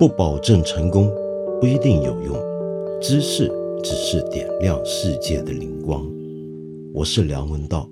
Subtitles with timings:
[0.00, 1.12] 不保证成功，
[1.60, 2.34] 不一定有用。
[3.02, 3.52] 知识
[3.84, 6.10] 只是点亮世界的灵光。
[6.94, 7.86] 我是梁文道。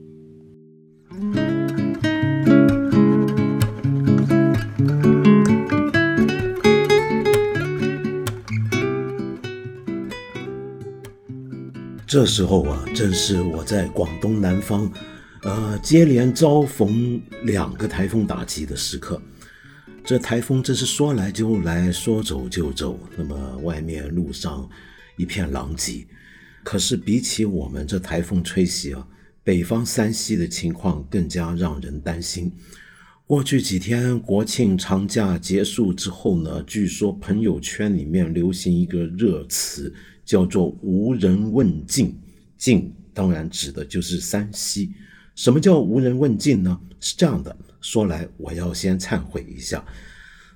[12.06, 14.90] 这时候啊，正是我在广东南方，
[15.42, 19.20] 呃，接连遭逢两个台风打击的时刻。
[20.08, 22.98] 这台风真是说来就来，说走就走。
[23.14, 24.66] 那么外面路上
[25.18, 26.06] 一片狼藉。
[26.64, 29.06] 可是比起我们这台风吹袭啊，
[29.44, 32.50] 北方山西的情况更加让人担心。
[33.26, 39.94] 过去几天国庆长假结束之后呢，据说朋友圈里面流行一个热词。
[40.24, 42.14] 叫做无人问津，
[42.58, 44.90] 津当然指的就是山西。
[45.34, 46.78] 什么叫无人问津呢？
[46.98, 49.84] 是这样的，说来我要先忏悔一下，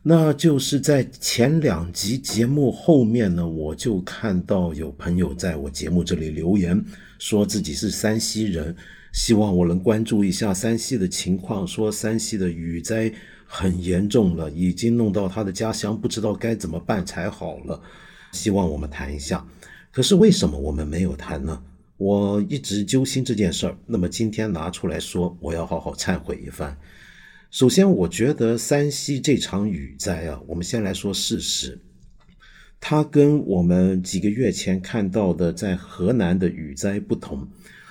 [0.02, 6.84] 那就是在前两集节目后面呢，我就看到有朋友在我节目这里留言，
[7.18, 8.74] 说自己是山西人，
[9.12, 13.12] 希望我能关注一下山西的情况，说山西的雨灾
[13.46, 17.80] 很严重了，已经弄到他的家乡，不知道该怎么办才好了，
[18.32, 19.46] 希望我们谈一下。
[19.92, 21.62] 可是为什么我们没有谈呢？
[21.98, 23.76] 我一直揪心这件事儿。
[23.86, 26.76] 那么今天拿出来说，我要好好忏悔一番。
[27.52, 31.78] 首先，我觉得山西这场雨灾啊，我们先来说事实。
[32.80, 37.46] 它跟我们几个月前看到的在河南的雨灾不同。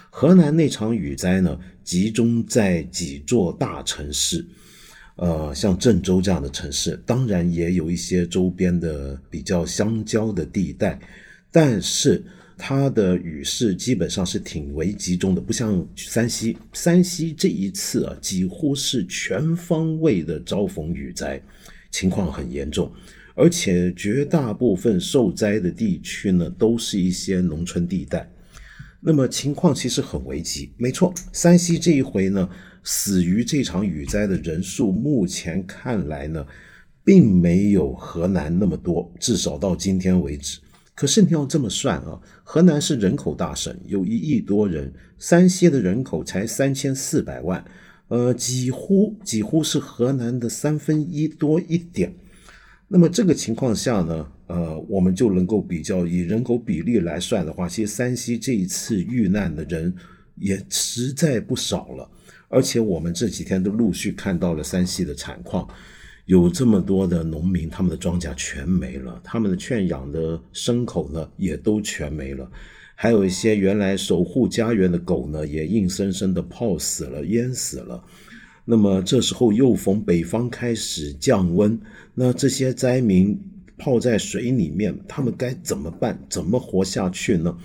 [0.10, 4.44] 河南那场雨灾呢，集中在几座大城市，
[5.16, 11.00] 呃，像郑州这样的城市，当然也有一些周边的比较相交的地带。
[11.52, 12.24] 但是
[12.64, 16.56] 它的雨势基本上是挺为集中的，不像山西。
[16.74, 21.42] 山西这一次啊，几乎是全方位的遭逢雨灾，
[21.90, 22.92] 情况很严重，
[23.34, 28.32] 而且绝大部分受灾的地区呢，都是一些农村地带。
[29.00, 30.72] 那么情况其实很危急。
[30.78, 32.48] 没错，山西这一回呢，
[32.84, 36.46] 死于这场雨灾的人数，目前看来呢，
[37.04, 40.60] 并没有河南那么多，至少到今天为止。
[41.02, 47.66] 可是你要这么算啊，河南是人口大省，有一亿多人，山西的人口才三千四百万，
[48.10, 52.14] 呃，几乎几乎是河南的三分一多一点。
[52.88, 59.92] 那么这个情况下呢，呃，我们就能够比较以人口比例来算的话，其实山西这一次遇难的人
[60.36, 62.08] 也实在不少了，
[62.48, 65.68] 而且我们这几天都陆续看到了山西的惨况。
[66.26, 72.50] 有这么多的农民，他们的庄稼全没了，他们的圈养的牲口呢也都全没了，
[72.96, 78.04] 还有一些原来守护家园的狗呢，也硬生生的泡死了、淹死了。
[78.64, 81.78] 那么这时候又逢北方开始降温，
[82.14, 83.38] 那这些灾民
[83.78, 86.24] 泡在水里面，他们该怎么办？
[86.30, 87.58] 怎么活下去呢？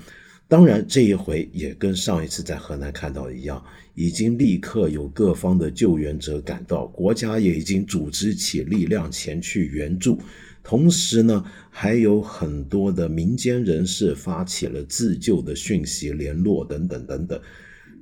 [0.49, 3.63] 当然，这一回也跟上一次在河南看到一样，
[3.97, 10.21] 已经立刻有各方的救援者赶到，国家也已经组织起力量前去援助。
[10.63, 17.41] 同时呢，还有很多的民间人士发起了自救的讯息联络等等等等。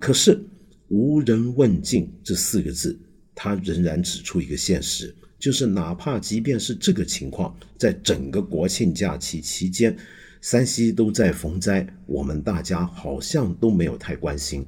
[0.00, 0.44] 可是
[0.88, 2.98] 无人问津这四个字，
[3.32, 9.96] 它仍然指出一个现实，就是哪怕即便是这个情况，在整个国庆假期期间。
[10.40, 14.66] 山西都在逢灾，我们大家好像都没有太关心。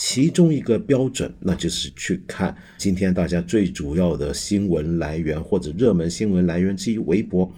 [0.00, 7.52] 其中一个标准，那就是去看今天大家最主要的新闻来源或者热门新闻来源之一——微博。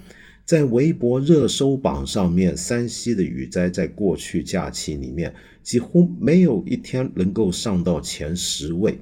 [0.47, 8.99] 在微博热搜榜上面，山西的雨灾在过去假期里面几乎没有一天能够上到前十位。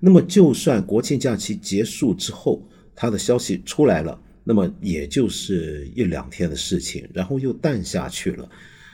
[0.00, 2.60] 那么，就算国庆假期结束之后，
[2.96, 4.20] 它的消息出来了。
[4.42, 8.50] 那么也就是一两天的事情，然后又淡下去了。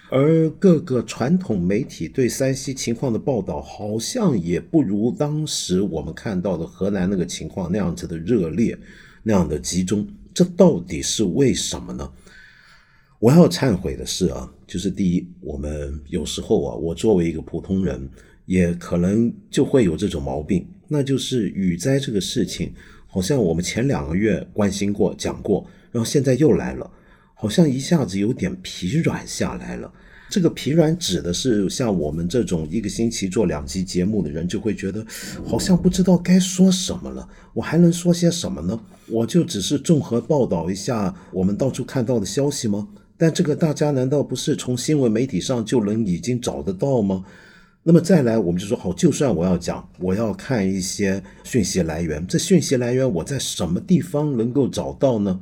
[0.09, 8.79] 而各个传统媒体对山西情况的报道，好像也不如当时我们看到的河南那个情况那样子的热烈，
[9.23, 10.07] 那样的集中。
[10.33, 12.13] 这到底是为什么呢？
[13.19, 18.09] 我要忏悔的是啊，就是第一，我们有时候啊，我作为一个普通人，
[18.45, 22.73] 也可能就会有这种毛病，那就是雨灾这个事情。
[23.07, 26.91] 好像我们前两个月关心过、讲过，然后现在又来了，
[27.39, 29.93] 好像一下子有点疲软下来了。
[30.29, 35.07] 这个疲软指的是像我们这种一个星期做两集节目的人，就会觉得
[35.47, 37.29] 好像不知道该说什么了。
[37.55, 38.81] 我还能说些什么呢？
[39.07, 42.89] 我就只是综合报道一下我们到处看到的消息吗？
[43.17, 47.25] 但这个大家难道不是从新闻媒体上就能已经找得到吗？
[47.85, 55.41] 那么再来，我们就说好，就算我要讲，我要看一些讯息来源，这讯息来源我在什么地方能够找到呢？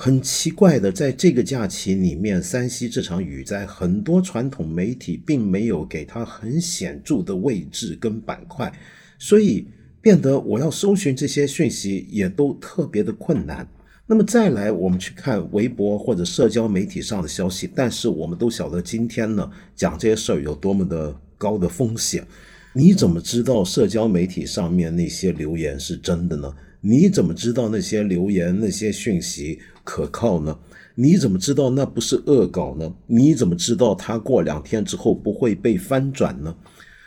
[0.00, 8.72] 很奇怪的，在这个假期里面，山西这场雨灾，很多传统媒体并没有给它很显著的位置跟板块，
[9.18, 9.66] 所以
[10.00, 13.68] 变得我要搜寻这些讯息也都特别的困难。
[14.06, 22.24] 那么再来，我们去看微博或者社交媒体上的消息，但是我们都晓得今天呢讲这些事儿有多么的高的风险。
[22.72, 26.54] 你怎么知道社交媒体上面那些留言是真的呢？
[26.80, 29.58] 你怎么知道那些留言那些讯息？
[29.88, 30.54] 可靠呢？
[30.94, 32.92] 你怎么知道那不是恶搞呢？
[33.06, 36.54] 你怎么知道他过两天之后不会被翻转呢？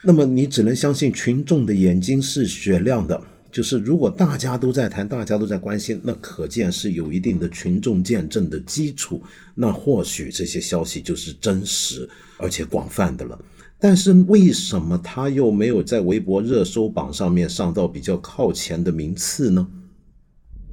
[0.04, 3.22] 那么你只能相信群众的眼睛是雪亮的。
[3.52, 9.22] 就是如果大家都在谈，大家都在关心，那可见是有一定的群众见证的基础。
[9.54, 13.38] 那或许这些消息就是真实而且广泛的了。
[13.78, 19.68] 但是为什么他又没有在微博热搜榜上面上到比较靠前的名次呢？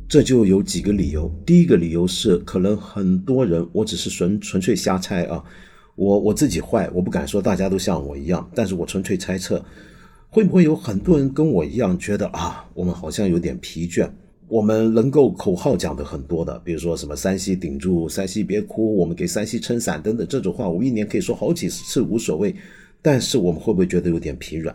[0.08, 1.30] 这就有几个理由。
[1.44, 5.44] 第一个理由是，可能很多人，我只是纯纯粹瞎猜啊，
[5.96, 9.62] 我我自己坏，我不敢说大家都像我一样，但是我纯粹猜测，
[10.30, 14.08] 会不会有很多人跟我一样觉得啊，我们好像有点疲倦，
[14.48, 22.54] 我们能够口号讲的很多的，比如说什么山西顶住，山西别哭，我们给山西撑伞等等这种话，我一年可以说好几次无所谓，
[23.02, 24.74] 但是我们会不会觉得有点疲软？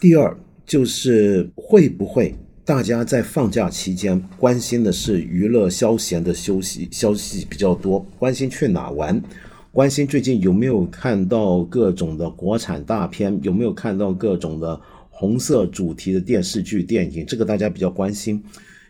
[0.00, 2.32] 第二就是会不会？
[2.66, 9.22] 大家在放假期间关心的是娱乐消闲的休息消息比较多，关心去哪玩，
[9.70, 14.80] 关心最近有没有看到各种的国产大片，有没有看到各种的
[15.10, 18.42] 红色主题的电视剧、电影，这个大家比较关心，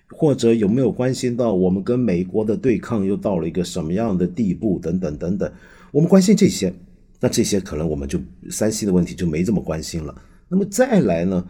[0.08, 5.52] 或者有没有关心到我们跟美国的对抗又到了一个什么样的地步等等等等，
[5.90, 6.72] 我们关心这些，
[7.20, 8.18] 那这些可能我们就
[8.48, 10.14] 山西的问题就没这么关心了。
[10.48, 11.46] 那么再来呢，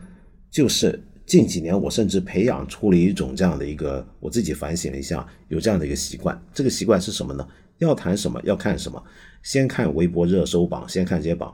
[0.51, 1.01] 就是。
[1.27, 6.41] 近几年，我甚至培养出了一种这样的一个，我自己反省了一下，有这样的一个习惯。
[6.55, 7.47] 这个习惯是什么呢？
[7.79, 9.03] 要谈什么，要看什么，
[9.43, 11.53] 先看微博热搜榜，先看这些榜。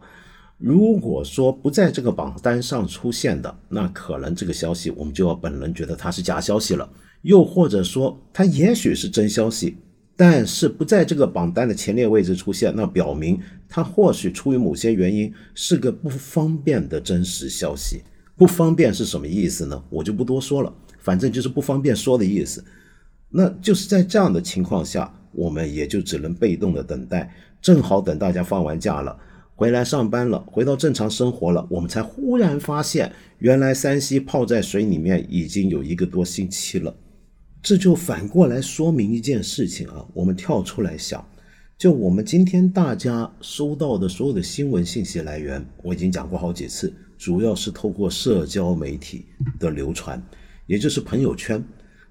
[0.58, 6.88] 如果说不在这个榜单上出现的，那可能这个消息我们就要本能觉得它是假消息了。
[7.22, 9.76] 又或者说，它也许是真消息，
[10.16, 18.02] 但是不在这个榜单的前列位置出现，那表明它或许出于某些原因是个不方便的真实消息。
[18.42, 19.80] 不方便是什么意思呢？
[19.88, 22.64] 我就不多说了，反正就是不方便说的意思。
[23.30, 27.32] 那就是在这样的情况下，我们也就只能被动的等待。
[27.60, 29.16] 正好等大家放完假了，
[29.54, 36.92] 回来上班了，回到正常生活了，我们才忽然发现，原来山西泡在水里面已经有一个多星期了。
[37.62, 41.24] 这就反过来说明一件事情啊，我们跳出来想，
[41.78, 46.92] 就我们今天大家收到的所有的新闻信息来源，我已经讲过好几次。
[47.22, 49.26] 主要是透过社交媒体
[49.60, 50.20] 的流传，
[50.66, 51.64] 也就是朋友圈。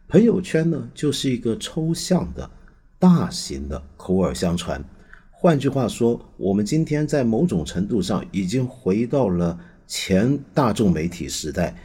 [0.08, 2.50] 朋友圈呢，就是一个抽象的、
[2.98, 4.82] 大型的口耳相传。
[5.30, 11.76] 换句话说，我们今天在某种程度上已经回到了前大众媒体时代，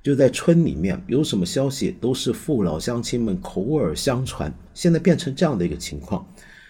[0.00, 4.54] 就在村里面有什么消息都是父老乡亲们口耳相传。
[4.74, 6.24] 现在变成这样的一个情况，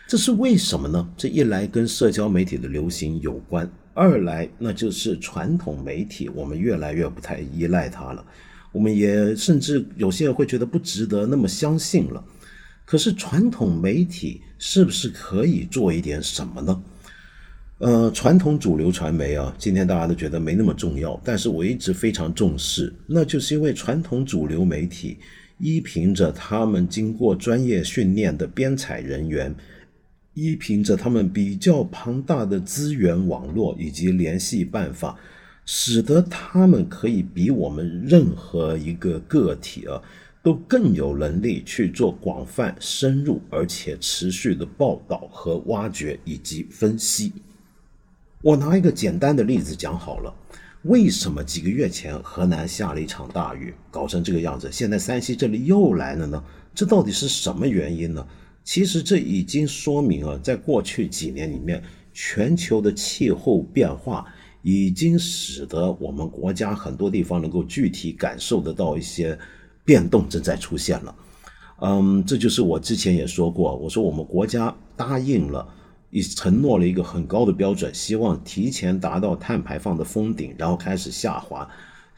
[0.09, 1.07] 这是为什么呢？
[1.15, 3.71] 这一来跟社交媒体的流行有关。
[3.97, 8.23] 二来，那就是传统媒体，我们越来越不太依赖它了。
[8.71, 12.23] 我们也甚至有些人会觉得不值得那么相信了。
[12.85, 16.83] 可是传统媒体是不是可以做一点什么呢？
[17.79, 25.17] 呃，传统主流传媒啊，今天大家都觉得没那么重要，但是我一直非常重视，那就是因为传统主流媒体
[25.59, 29.55] 依凭着他们经过专业训练的编采人员。
[30.37, 35.17] 依凭着他们比较庞大的资源网络以及联系办法，
[35.65, 39.99] 使得他们可以比我们任何一个个体啊，
[40.43, 47.33] 都更有能力去做广泛、深入而且持续的报道和挖掘以及分析。
[48.43, 50.35] 我拿一个简单的例子讲好了，
[50.83, 56.45] 为什么几个月前河南下了一场大雨，搞成这个样子，现在山西这里又来了呢？
[56.75, 58.27] 这到底是什么原因呢？
[58.67, 61.81] 其实这已经说明啊，在过去几年里面，
[62.13, 64.27] 全球的气候变化
[64.61, 69.39] 已经使得我们国家很多地方能够具体感受得到一些
[69.85, 71.15] 变动正在出现了。
[71.81, 75.69] 嗯，这就是我之前也说过，我说我们国家答应了，
[76.11, 81.69] 也承诺了一个很高的标准，希望提前达到碳排放的封顶，然后开始下滑，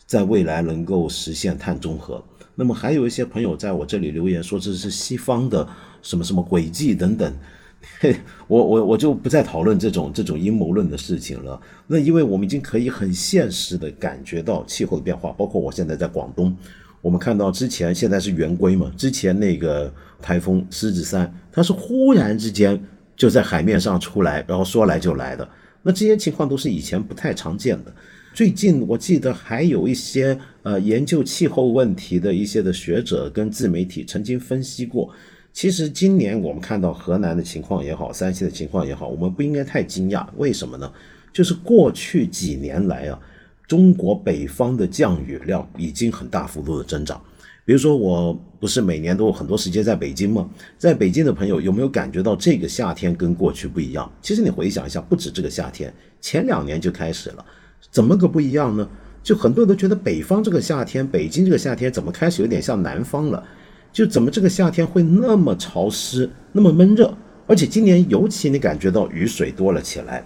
[0.07, 2.25] 在未来能够实现碳中和。
[2.55, 5.69] 那么还有一些朋友在我这里留言说这是西方的
[6.03, 7.33] 什么什么轨迹等等，
[8.01, 11.61] 嘿，我我我就不再讨论这种这种阴谋论的事情了。
[11.87, 16.57] 那因为我们已经可以很现实的感觉到气候的变化，包括我现在在广东，
[17.01, 22.81] 我们看到之前现在是圆规嘛，之前那个台风狮子山，它是忽然之间
[23.17, 25.49] 就在海面上出来，然后说来就来的。
[25.83, 27.95] 那这些情况都是以前不太常见的。
[28.35, 35.11] 最近我记得还有一些呃研究气候问题的一些的学者跟自媒体曾经分析过，
[35.59, 40.25] 其实今年我们看到河南的情况也好，山西的情况也好，我们不应该太惊讶。
[40.37, 40.89] 为什么呢？
[41.33, 43.19] 就是过去几年来啊，
[43.67, 47.21] 中国北方的降雨量已经很大幅度的增长。
[47.65, 50.49] 比如说，我不是每年都有很多时间在北京吗？
[50.79, 54.09] 在北京的朋友有没有感觉到这个夏天跟过去不一样？
[54.23, 57.45] 其实你回想一下，不止这个夏天，前两年就开始了。
[57.91, 58.89] 怎么个不一样呢？
[59.25, 63.45] 就很多人都觉得北方这个夏天，北京这个夏天怎么开始有点像南方了？
[63.93, 67.13] 就怎么这个夏天会那么潮湿，那么闷热？
[67.47, 70.23] 而且今年尤其你感觉到雨水多了起来。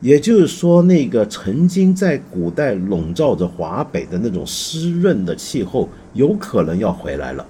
[0.00, 7.46] 也就是说，那个曾经在古代笼罩着华北的那种湿润的气候，有可能要回来了。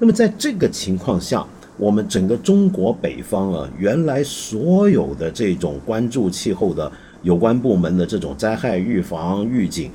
[0.00, 6.90] 那么在这个情况下，我们整个中国北方啊，原来所有的这种关注气候的
[7.22, 9.92] 有关部门的这种灾害预防预警，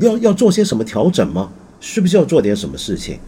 [0.00, 1.52] 要要做些什么调整吗？
[1.78, 3.20] 需不需要做点什么事情？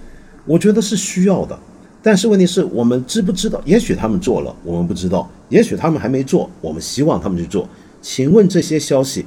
[0.48, 1.56] 我觉得是需要的。
[2.02, 3.60] 但是问题是我们知不知道？
[3.64, 7.68] 也许他们做了，我们不知道；也许他们还没做，我们希望他们去做。
[8.00, 9.26] 请问这些消息，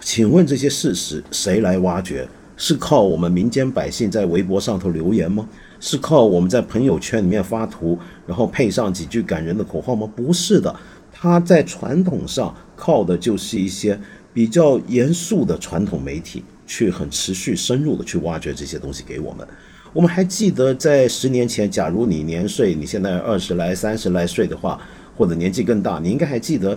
[0.00, 2.26] 请问这些事实谁来挖掘？
[2.56, 5.46] 是靠我们民间百姓在微博上头留言吗？
[5.80, 10.08] 是靠我们在朋友圈里面发图，然后配上几句感人的口号吗？
[10.14, 10.74] 不是的，
[11.12, 13.98] 他在传统上靠的就是一些
[14.32, 19.46] 比较严肃的传统媒体，去很持续深入的去挖掘这些东西给我们。
[19.94, 24.80] 我们还记得在十年前，假如你年岁你现在二十来、三十来岁的话，
[25.16, 26.76] 或者年纪更大，你应该还记得。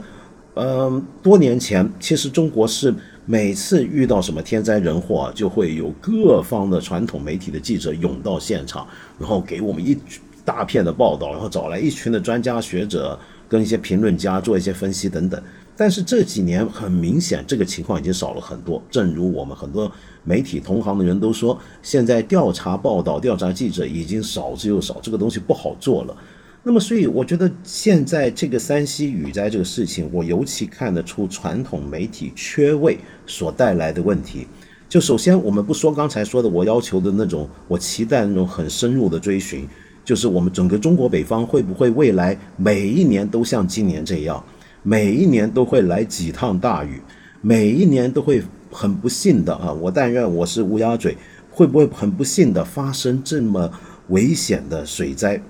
[0.53, 2.93] 嗯，多年前，其实中国是
[3.25, 8.87] 每次遇到什么天灾人祸，就会有各方的传统媒体的记者涌到现场，
[9.19, 9.97] 然后给我们一
[10.45, 13.19] 大片的报道，然后找来一群的专家学者
[13.49, 15.41] 跟一些评论家做一些分析等等。
[15.75, 18.81] 但是这几年很明显，这个情况已经少了很多。
[18.89, 19.91] 正如我们很多
[20.27, 26.15] 媒体同行的人都说，现在调查报道、调查记者已经少之又少，这个东西不好做了。
[26.63, 34.45] 那么，所以我觉得现在这个山西雨灾这个事情，我尤其看得出传统媒体缺位所带来的问题。
[34.89, 39.65] 就首先，我们不说刚才说的我要求的那种，我期待那种很深入的追寻，
[40.03, 44.43] 就是我们整个中国北方会不会未来每一年都像今年这样，
[44.83, 47.01] 每一年都会来几趟大雨，
[47.41, 48.41] 每一年都会
[48.77, 49.73] 很不幸的啊！
[49.73, 51.17] 我但愿我是乌鸦嘴，
[51.49, 53.71] 会不会很不幸的发生这么
[54.09, 55.41] 危险的水灾？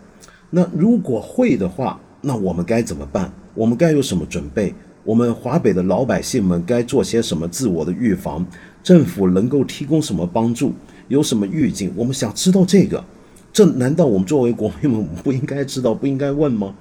[0.50, 3.30] 那如果会的话，那我们该怎么办？
[3.54, 4.74] 我们该有什么准备？
[5.04, 8.46] 我们华北的老百姓们该做些什么自我的预防？
[8.82, 10.72] 政府能够提供什么帮助？
[11.10, 11.92] 有什么预警？
[11.98, 13.04] 我们想知道这个，
[13.52, 16.74] 这难道我们作为国民们不应该知道、不应该问吗？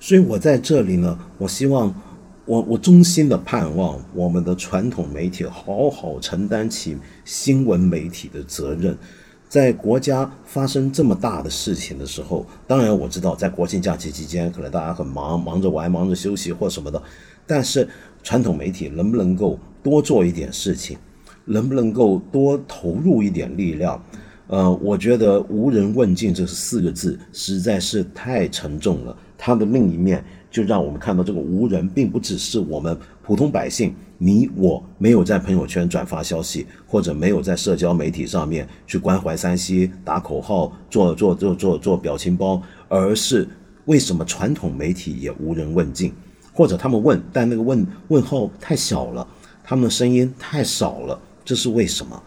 [0.00, 1.94] 所以我在这里呢，我希望，
[2.44, 8.96] 我我衷心的盼望我们的传统媒体好好承担起新闻媒体的责任。
[9.48, 17.00] 在国家发生这么大的事情的时候，当然我知道，在国庆假期期间，可能大家很忙， 忙着玩，忙着休息或什么的。
[17.46, 17.86] 但是
[18.22, 20.96] 传统媒体能不能够多做一点事情，
[21.44, 24.02] 能不能够多投入一点力量？
[24.48, 29.16] 呃，我觉得“无人问津”这四个字实在是太沉重了。
[29.38, 33.92] 它的另一面就让我们看到，这个无人并不只是我们普通百姓。
[34.18, 43.48] 你我没有在朋友圈转发消息，或者没有在社交媒体上面去关怀山西、打口号、做做做做做表情包，而是
[43.86, 46.12] 为什么传统媒体也无人问津，
[46.52, 49.26] 或者他们问，但那个问问号太小了，
[49.64, 52.22] 他们的声音太少了，这是为什么？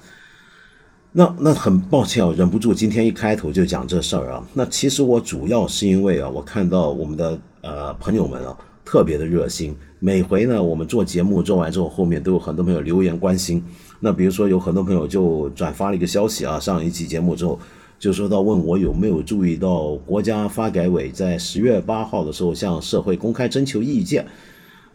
[1.14, 4.46] 那那很抱歉，我忍不住今天一开头就讲这事儿啊。
[4.54, 8.56] 那其实我主要是因为啊，我看到我们的呃朋友们啊
[8.86, 9.76] 特别的热心。
[10.00, 13.64] 每回呢，我们做节目做完之后，后面都有很多朋友留言关心。
[14.00, 17.60] 那比如说，有很多朋友就转发了一个消息啊，上一期节目之后，
[17.98, 24.28] 就说到问我有没有注意到国家发改委在十月八号的时候向社会公开征求意见。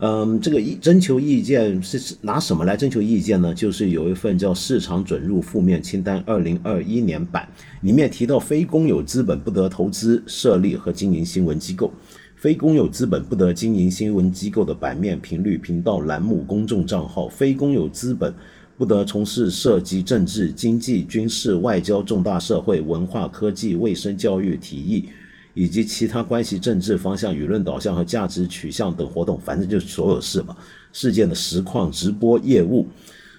[0.02, 3.52] 嗯，这个意征求意见是拿什么来征求意见呢？
[3.52, 7.46] 就是有一份叫《市场准入负面清单（二零二一年版）》，
[7.84, 11.92] 里面提到非公有资本不得投资设立和经营新闻机构。
[12.40, 18.32] 非公有资本不得经营新闻机构的版面、频率、频道、栏目、公众账号；非公有资本
[18.78, 25.06] 不得从事涉及政治、经济、军事、外交、重大社会、文化、科技、卫生、教育、体育
[25.52, 29.38] 以及其他关系政治方向、舆论导向和价值取向等活动。
[29.38, 30.56] 反正就是所有事嘛，
[30.94, 32.88] 事件的实况直播业务。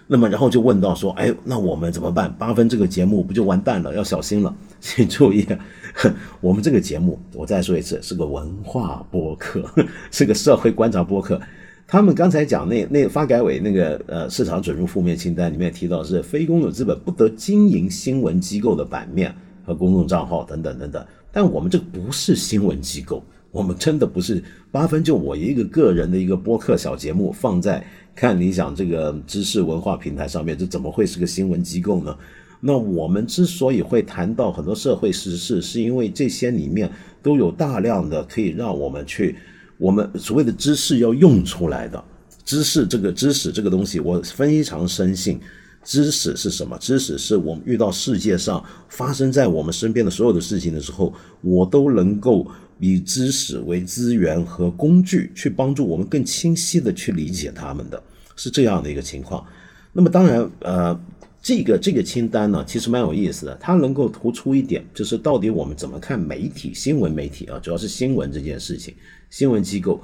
[0.05, 2.31] 那么然后就问到说，哎，那我们怎么办？
[2.37, 3.95] 八分这个节目不就完蛋了？
[3.95, 5.47] 要小心了，请注意，
[6.41, 9.63] 我们这个节目，我再说一次，是个文化播客，
[10.11, 11.39] 是个社会观察播客。
[11.87, 19.33] 他们刚才讲那那发改委那个呃市场准入负面清单里面提到是非公有资本不得经营新闻机构的版面
[19.65, 21.05] 和公众账号等等等等。
[21.31, 27.83] 但我们这不是新闻机构，我们真的不是八分就我一个个人的一个播客小节目放在。
[28.13, 32.13] 看理想这个知识文化平台上面，这怎么会是个新闻机构呢？
[32.61, 36.89] 那我们之所以会谈到很多社会时事，是因为这些里面
[37.21, 39.35] 都有大量的可以让我们去，
[39.77, 42.01] 我们所谓的知识要用出来的
[42.45, 45.39] 知识，这个知识这个东西，我非常深信，
[45.83, 46.77] 知识是什么？
[46.77, 52.47] 知识是我们遇到世界上发生在我们身边的所有的事情的时候，我都能够。
[52.83, 58.03] 以知识为资源和工具，去帮助我们更清晰的去理解他们的
[58.35, 59.45] 是这样的一个情况。
[59.93, 60.99] 那么当然，呃，
[61.41, 63.57] 这个这个清单呢，其实蛮有意思的。
[63.59, 68.93] 它能够突出一点，就是到底我们怎么看媒体、新闻媒体啊，主要是新闻这件事情。
[69.31, 69.99] 新闻机构，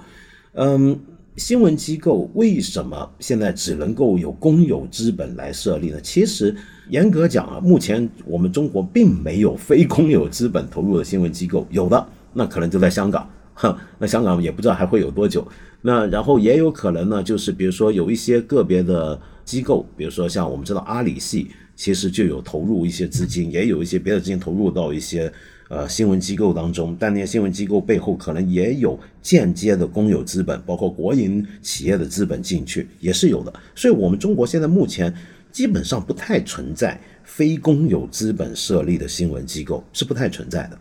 [0.53, 0.99] 嗯，
[1.35, 6.01] 新闻机构为什么现在只能够有公有资本来设立呢？
[6.01, 6.55] 其实
[6.89, 12.07] 严格讲啊，目前我们中国并没有非公有资本投入的新闻机构，有的。
[12.33, 15.47] 那可能就在香港，哼，那香港也不知道还会有多久。
[15.87, 25.31] 那然后也有可能呢，就是比如说有一些个别的机构，比如说像我们知道阿里系，其实就有投入一些资金，也有一些别的资金投入到一些
[25.69, 26.93] 呃新闻机构当中。
[26.99, 33.53] 但那些新闻机构背后可能也有间接的公有资本，包括国营企业的资本进去，也是有的。
[33.73, 35.13] 所以，我们中国现在目前
[35.53, 40.77] 基本上不太存在非公有资本设立的新闻机构，是不太存在的。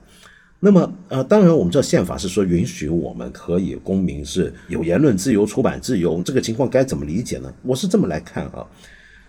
[0.59, 7.53] 那么，呃，当然，我们知道宪法是说允许我们可以公民是有言论自由、出版自由，这个情况该怎么理解呢？
[7.63, 8.67] 我是这么来看啊，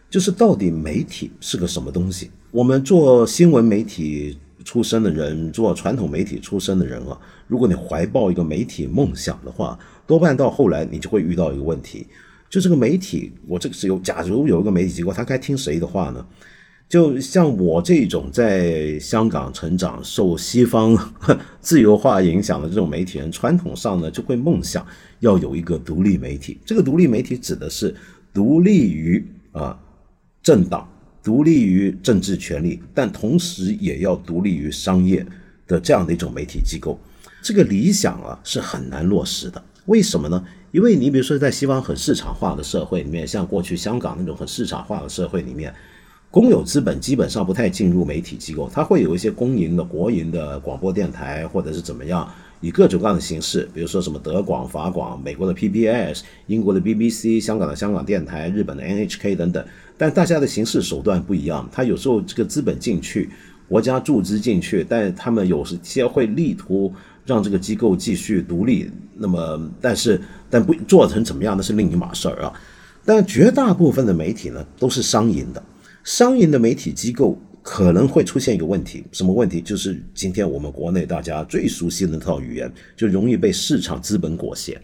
[0.10, 2.32] 就是到底媒体是个什么东西？
[2.50, 12.08] 我们做新闻媒体出身的人，做传统媒体出身的人啊，如果你怀抱一个媒体梦想的话，多半到后来你就会遇到一个问题，
[12.50, 16.26] 就这个媒体，我这个是有，假如有一个媒体机构，他该听谁的话呢？
[16.90, 20.98] 就像我这种在香港成长、受西方
[21.60, 24.86] 自由化影响的这种媒体人，传统上呢就会梦想
[25.20, 26.58] 要有一个独立媒体。
[26.66, 27.94] 这个独立媒体指的是
[28.34, 29.22] 独立于
[29.52, 29.78] 啊
[30.42, 30.90] 政党、
[31.22, 35.26] 独立于政治权力，但同时也要独立于商业
[35.68, 36.98] 的这样的一种媒体机构。
[37.42, 39.62] 这个理想啊是很难落实的。
[39.88, 40.42] 为什么呢？
[40.72, 45.74] 因为你比如说在西方很市场化的社会里面，像过去香港那种很市场化的社会里面。
[46.30, 59.66] 公有资本基本上不太进入媒体机构，它会有一些公营的、国营的广播电台，或者是怎么样，以各种各样的形式，比如说什么德广、法广、美国的 PBS、英国的 BBC、香港的香港电台、日本的 NHK 等等。
[59.98, 63.30] 但大家的形式手段不一样，它有时候这个资本进去，
[63.68, 66.94] 国家注资进去，但他们有些会力图
[67.26, 68.92] 让这个机构继续独立。
[69.16, 72.54] 那么，但是但不做成怎么样，那是另一码事儿啊。
[73.06, 75.64] 但绝大部分的媒体呢，都是商营的。
[76.08, 79.60] 商业的媒体机构可能会出现一个问题，什么问题？
[79.60, 84.80] 就是今天我们国内大家最熟悉的那套语言，就容易被市场资本裹挟。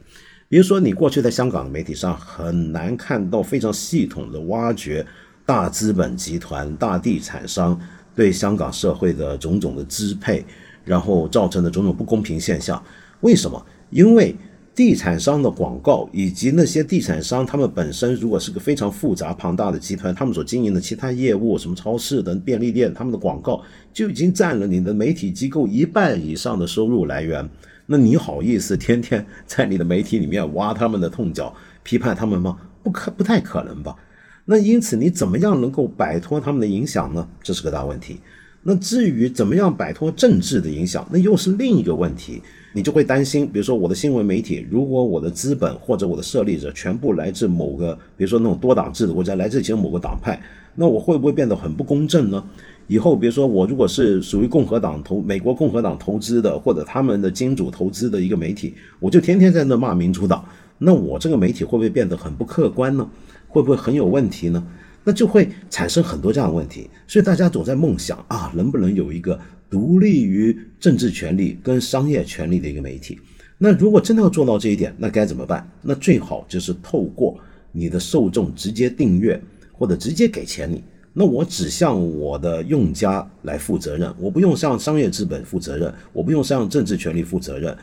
[0.50, 5.06] 比如说，你过去在香港的媒体上很难看到非常系统的挖掘
[5.46, 7.80] 大资本集团、大地产商
[8.14, 10.44] 对香港社会的种种的支配，
[10.84, 12.84] 然后造成的种种不公平现象。
[13.22, 13.66] 为什么？
[13.92, 14.36] 因为。
[14.76, 23.62] 地产商的广告，以及那些地产商，他们本身如果是个非常复杂庞大的集团，他们所经营的其他业务，什么超市等便利店，他们的广告
[23.94, 27.48] 就已经占了你的媒体机构一半以上的收入来源。
[27.86, 32.58] 那你好意思天天在你的媒体里面挖他们的痛脚，批判他们吗？
[32.82, 33.96] 不可不太可能吧？
[34.46, 37.28] 那因此你怎么样能够摆脱他们的影响呢？
[37.44, 38.20] 这是个大问题。
[38.63, 42.41] 那至于怎么样摆脱政治的影响，那又是另一个问题。
[42.76, 50.41] 你就会担心，比如说我的新闻媒体，如果我的资本或者我的设立者全部来自某个，比如说那种多党制的国家，来自其中某个党派，
[50.73, 52.43] 那我会不会变得很不公正呢？
[52.88, 60.43] 以后比如说我如果是属于共和党投美国共和党投资的，或者他们的金主投资的一个媒体，我就天天在那骂民主党，
[60.80, 63.08] 那我这个媒体会不会变得很不客观呢？
[63.47, 64.65] 会不会很有问题呢？
[65.04, 66.89] 那就会产生很多这样的问题。
[67.08, 69.39] 所以大家总在梦想啊，能不能有一个？
[69.70, 73.20] 独立于政治权利跟商业权利的一个媒体，
[73.58, 75.68] 那如果真的要做到这一点，那该怎么办？
[75.82, 77.36] 那最好就是透过
[77.72, 87.76] 你的受众直接订阅或者直接给钱你，那我只向我的用家来负责任，我不用向商业资本负责任，我不用向政治权利负责任。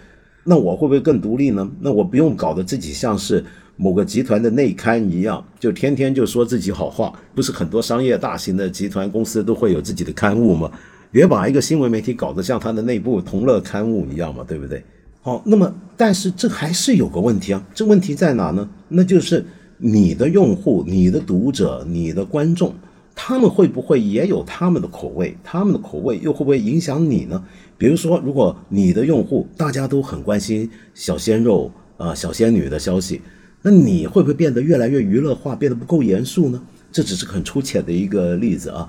[0.50, 1.70] 那我会不会更独立呢？
[1.78, 3.44] 那我不用搞得自己像是
[3.76, 7.12] 某个集团的内刊一样，就天天就说自己好话。
[7.36, 10.68] 不是很多商业大型的集团公司都会有自己的刊物吗？
[11.12, 14.82] 别把一个新闻媒体搞得像它的内部同乐刊物一样嘛，对不对？
[15.22, 18.68] 好，那么但是这还是有个问题啊，这问题在哪呢？
[18.88, 22.74] 那就是你的用户、你的读者、你的观众，
[23.14, 25.36] 他们会不会也有他们的口味？
[25.44, 27.44] 他们的口味又会不会影响你呢？
[27.80, 33.22] 比如说，如果你的用户大家都很关心小鲜肉啊、小仙女的消息，
[33.62, 36.62] 那你会不会变得越来越娱乐化，变得不够严肃呢？
[36.92, 38.86] 这只是很粗浅的一个例子啊。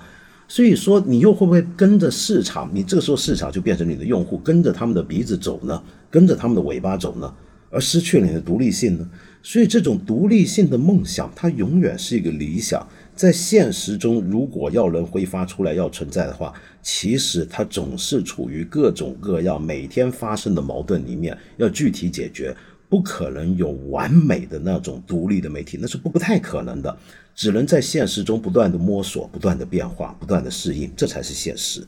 [0.50, 2.70] 所以说，你又会不会跟着市场？
[2.74, 5.82] 你这个时候市场就变成你的用户，跟着他们的鼻子走呢？
[6.10, 7.34] 跟着他们的尾巴走呢？
[7.72, 9.10] 而失去了你的独立性呢？
[9.42, 12.88] 所以，这种独立性的梦想，它永远是一个理想。
[13.16, 16.54] 在现实中，如果要能挥发出来、要存在的话，
[16.84, 22.56] 其实它总是处于各种各样每天发生的矛盾里面，要具体解决。
[22.88, 26.98] 不可能有完美的那种独立的媒体，那是不不太可能的。
[27.34, 31.82] 只能在现实中不断的摸索、不断的变化、不断的适应，这才是现实。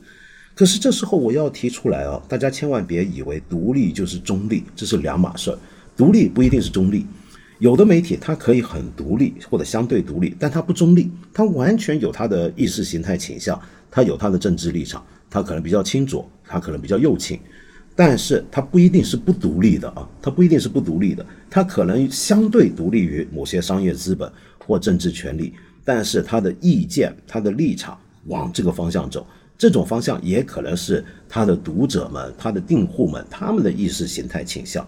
[0.54, 5.58] 可是这时候我要提出来哦，大家千万别以为独立就是中立，这是两码事儿。
[5.96, 7.06] 独立不一定是中立，
[7.58, 17.38] 有的媒体它可以很独立或者相对独立，但它不中立，它完全有它的意识形态倾向，它有它的政治立场，它可能比较亲左，它可能比较右倾，
[17.94, 24.30] 但是它不一定是不独立的啊，它不一定是不独立的，它可能相对独立于某些商业资本。
[24.66, 25.52] 或政治权利，
[25.84, 29.26] 但是他的意见、他的立场往这个方向走，
[29.58, 34.82] 这种方向也可能是他的读者们、他的订户们他们的意识形态倾向。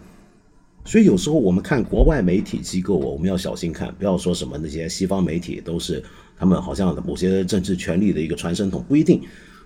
[0.86, 6.02] 所以有时候我们看国外媒体机构，我们要小心看，不要说什么那些西方媒体都是
[6.38, 9.20] 他们好像某些政治权利的一个传声筒，不一定，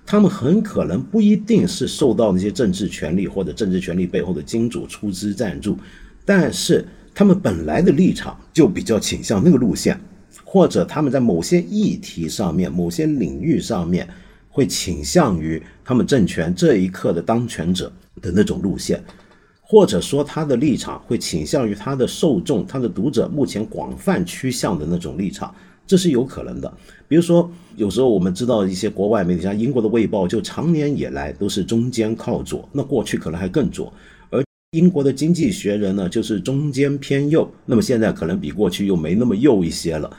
[0.04, 5.76] 他们很可能不一定是受到那些政治权利或者政治权利背后的金主出资赞助，
[6.24, 6.84] 但是。
[7.12, 10.00] 他们本来的立场就比较倾向那个路线，
[10.44, 14.08] 或者他们在某些议题上面、某些领域上面
[14.48, 19.02] 会倾向于他们政权这一刻的当权者的那种路线，
[19.70, 25.54] 或者说他的立场会倾向于他的受众、他的读者目前广泛趋向的那种立场，
[25.86, 26.74] 这是有可能的。
[27.06, 33.92] 比如说，有时候我们知道一些国外媒体，像英国的《卫报》，就常年以来都是中间靠左，那过去可能还更左。
[34.30, 40.10] 而英国的经济学人呢，就是中间偏右，那么现在可能比过去又没那么右一些了。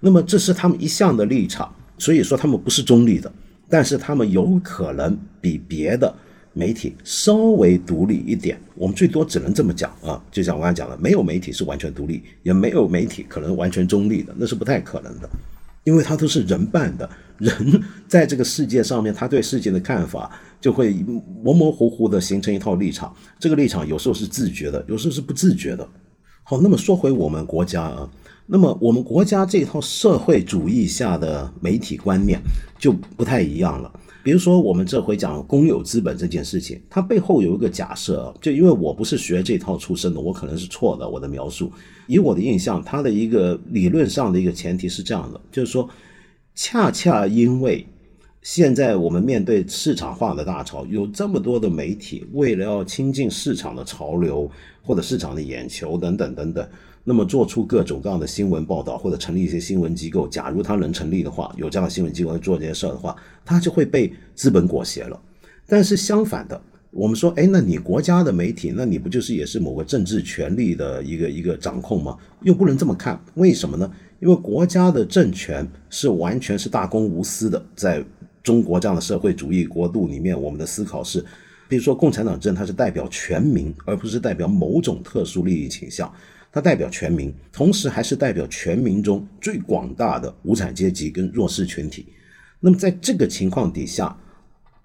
[0.00, 3.32] 那么这是他们一向的立场，所以说他们不是中立的，
[3.70, 6.14] 但是他们有可能比别的
[6.58, 8.60] 媒体稍微独立一点。
[8.74, 15.30] 我们最多只能这么讲啊，就像我刚才讲的，没有媒体是完全独立，也没有媒体可能完全中立的，那是不太可能的，
[15.84, 17.08] 因为它都是人办的。
[17.38, 20.28] 人在这个世界上面，他对世界的看法
[20.60, 20.92] 就会
[21.40, 23.14] 模模糊糊的形成一套立场。
[23.38, 25.88] 这个立场有时候是自觉的，有时候是不自觉的。
[26.42, 28.10] 好，那么说回我们国家啊，
[28.46, 32.40] 那么我们国家这套社会主义下的媒体观念
[32.76, 34.00] 就不太一样了。
[34.28, 41.08] 比如说，我们这回讲公有资本这件事情，它背后有一个假设，就因为我不是学这套出身的，我可能是错的。
[41.08, 41.72] 我的描述，
[42.06, 45.88] 以我的印象，它的一个理论上的一个前提是这样的，就是说。
[46.54, 47.86] 恰恰因为
[48.42, 54.50] 现在我们面对市场化的大潮，有这么多的媒体为了要亲近市场的潮流
[54.82, 56.68] 或者市场的眼球等等等等，
[57.08, 60.28] 那么做出各种各样的新闻报道或者成立一些新闻机构。
[60.28, 63.16] 假如它能成立的话，有这样的新闻机构来做这些事儿的话，
[63.46, 65.18] 它就会被资本裹挟了。
[65.66, 72.14] 但是相反的，我们说，哎，那你国家的媒体，那你不就是也是某个政治权力的一个一个掌控吗？
[72.42, 73.90] 又不能这么看，为什么呢？
[74.20, 78.04] 因为国家的政权是完全是大公无私的，在
[78.42, 81.24] 中国这样的社会主义国度里面，我们的思考是，
[81.70, 86.12] 比如说共产党政，它是代表全民，而不是代表某种特殊利益倾向，
[86.50, 92.06] 它代表全民，同时还是代表全民中最广大的无产阶级跟弱势群体。
[92.60, 94.16] 那么在这个情况底下，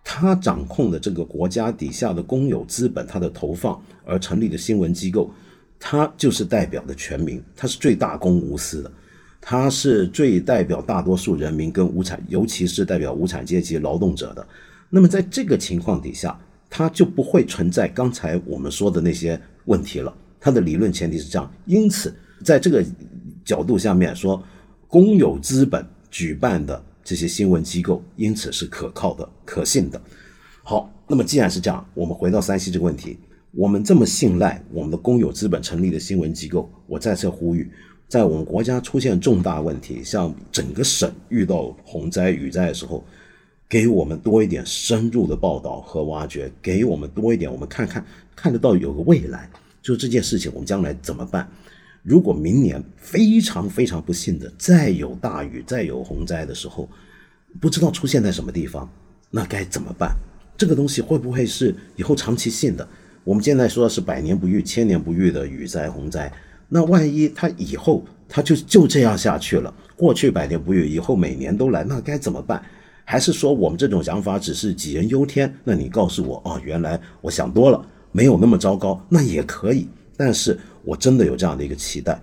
[0.04, 5.32] 他掌控的这个国家底下的公有资本，它的投放而成立的新闻机构，
[5.80, 8.91] 它就是代表的全民，它是最大公无私的。
[9.39, 14.45] 它是最代表大多数人民跟无产，尤其是代表无产阶级劳动者的。
[14.89, 16.38] 那么在这个情况底下，
[16.69, 20.13] 它就不会存在刚才我们说的那些问题了。
[20.43, 22.84] 它的理论前提是这样，因此在这个
[23.45, 24.43] 角度下面说，
[24.89, 30.01] 公有资本举办的这些新闻机构，因此是可靠的、可信的。
[30.62, 33.17] 好，那么既然是这样，我们回到山西这个问题，
[33.51, 37.71] 我们这么信赖我们的公有资本成立的新闻机构，我再次呼吁。
[38.10, 43.01] 在我们国家出现重大问题，像整个省遇到洪灾雨灾的时候，
[43.69, 49.49] 给我们多一点深入的报道和挖掘，给我们多一点，我们看看看得到有个未来，
[49.83, 51.47] 就这件事情我们将来怎么办？
[52.01, 56.89] 如果明年非常非常不幸的再有大雨、再有洪灾的时候，
[57.61, 58.89] 不知道出现在什么地方，
[59.29, 60.15] 那该怎么办？
[60.57, 62.87] 这个东西会不会是以后长期性的？
[63.23, 66.31] 我们现在说的是百年不遇、千年不遇的雨灾、洪灾，
[66.69, 69.73] 那万一它以后它就就这样下去了？
[69.95, 72.63] 过去百年不遇，以后每年都来，那该怎么办？
[73.05, 75.53] 还是说我们这种想法只是杞人忧天？
[75.63, 79.89] 那你告诉我，哦，原来我想多了，没有那么糟糕，那也可以。
[80.15, 82.17] 但是我真的有这样的一个期待。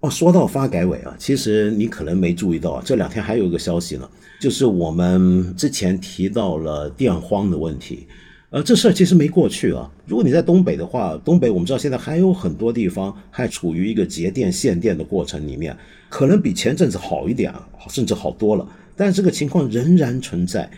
[0.00, 4.08] 哦，说到发改委啊，其实你可能没注意到，这两天还有一个消息呢，
[4.40, 8.06] 就是我们之前提到了电荒的问题。
[8.50, 9.90] 呃，这事儿其实没过去啊。
[10.06, 15.76] 如果你在东北的话，东北我们知道现在还有很多地方还处于一个节电限电的过程里面，
[16.08, 18.66] 可能比前阵子好一点啊，甚至好多了。
[18.94, 20.70] 但这个情况仍然存在。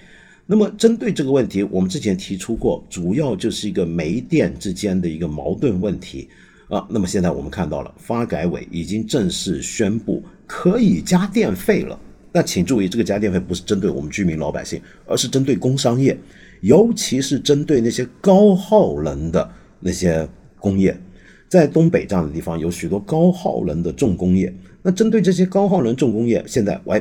[0.50, 6.28] 那么针对这个问题，我们之前提出过，主要就是一个煤电之间的一个矛盾问题
[6.68, 6.84] 啊。
[6.90, 11.96] 那么现在我们看到了，发改委已经正式宣布可以加电费了。
[12.32, 16.18] 那请注意，这个加电费不是针对我们居民老百姓，而是针对工商业。
[16.62, 21.00] 尤其是针对那些高耗能的那些工业，
[21.48, 24.52] 在东北这样的地方有许多高耗能的重工业。
[24.82, 27.00] 那针对这些高耗能重工业，现在喂，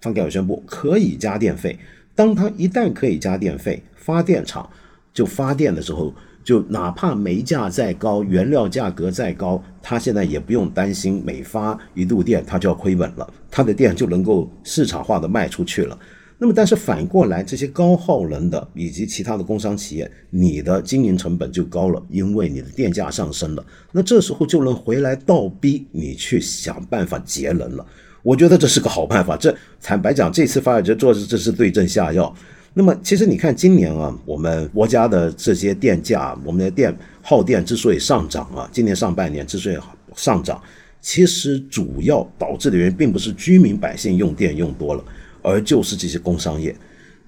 [0.00, 1.78] 发改委宣布可以加电费。
[2.18, 4.68] 当它一旦可以加电费，发电厂
[5.14, 15.96] 就发电的时候，就哪怕煤价再高，原料价格再高，它现在也不用担心每发一度电它就要亏本了，它的电就能够市场化的卖出去了。
[16.38, 23.64] 那么，但是反过来，这些高耗能的以及其他的工商企业，你的经营成本就高了，因为你的电价上升了。
[23.92, 27.86] 那这时候就能回来倒逼你去想办法节能了。
[28.22, 29.36] 我觉得这是个好办法。
[29.36, 32.34] 这坦白讲，这次发改委做的这是对症下药。
[32.74, 39.78] 那么，其实你看今年啊，我们国家的这些电价，我们的电耗电之所以上涨啊，今年上半年之所以
[40.14, 40.60] 上涨，
[41.00, 45.02] 其实主要导致的原因并不是居民百姓用电用多了。
[45.40, 46.74] 而就是这些工商业，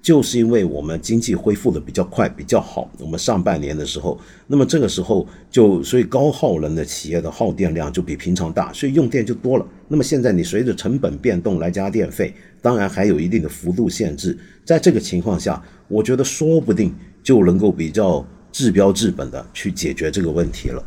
[0.02, 9.66] 就是因为我们经济恢复的比较快、比较好，我们上半年的时候，那么这个时候就所以高耗能的企业的耗电量就比平常大，所以用电就多了。
[9.88, 14.38] 那么现在你随着成本变动来加电费，当然还有一定的幅度限制。
[14.64, 20.82] 在这个情况下，我觉得说不定就能够比较治标治本的去解决这个问题了，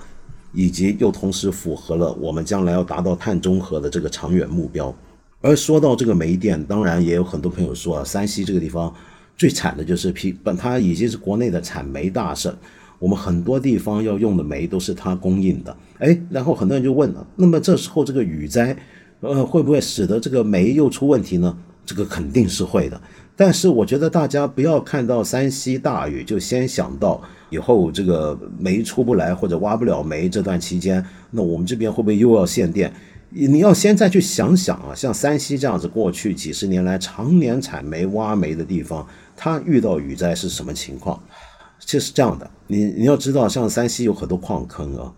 [0.53, 4.95] 以及又同时符合了我们将来要达到碳中和的这个长远目标。
[5.43, 8.91] 而说到这个煤电，当然也有很多朋友说啊，山西这个地方
[9.37, 12.55] 最惨的就是批本，它已经是国内的产煤大省，
[12.97, 15.75] 我们很多地方要用的煤都是它供应的。
[15.99, 18.73] 哎，然后很多人就问了，那么这时候这个雨灾，
[19.19, 21.57] 呃，会不会使得这个煤又出问题呢？
[21.85, 23.01] 这个肯定是会的。
[23.35, 32.93] 但是我觉得大家不要看到山西大雨就先想到以后这个煤出不来或者挖不了煤这段期间，那我们这边会不会又要限电？
[33.35, 41.21] 你要先再去想想啊，像山西这样子，过去几十年来常年采煤、挖煤的地方，它遇到雨灾是什么情况？
[41.79, 45.11] 其实是这样的，你你要知道，像山西有很多矿坑啊，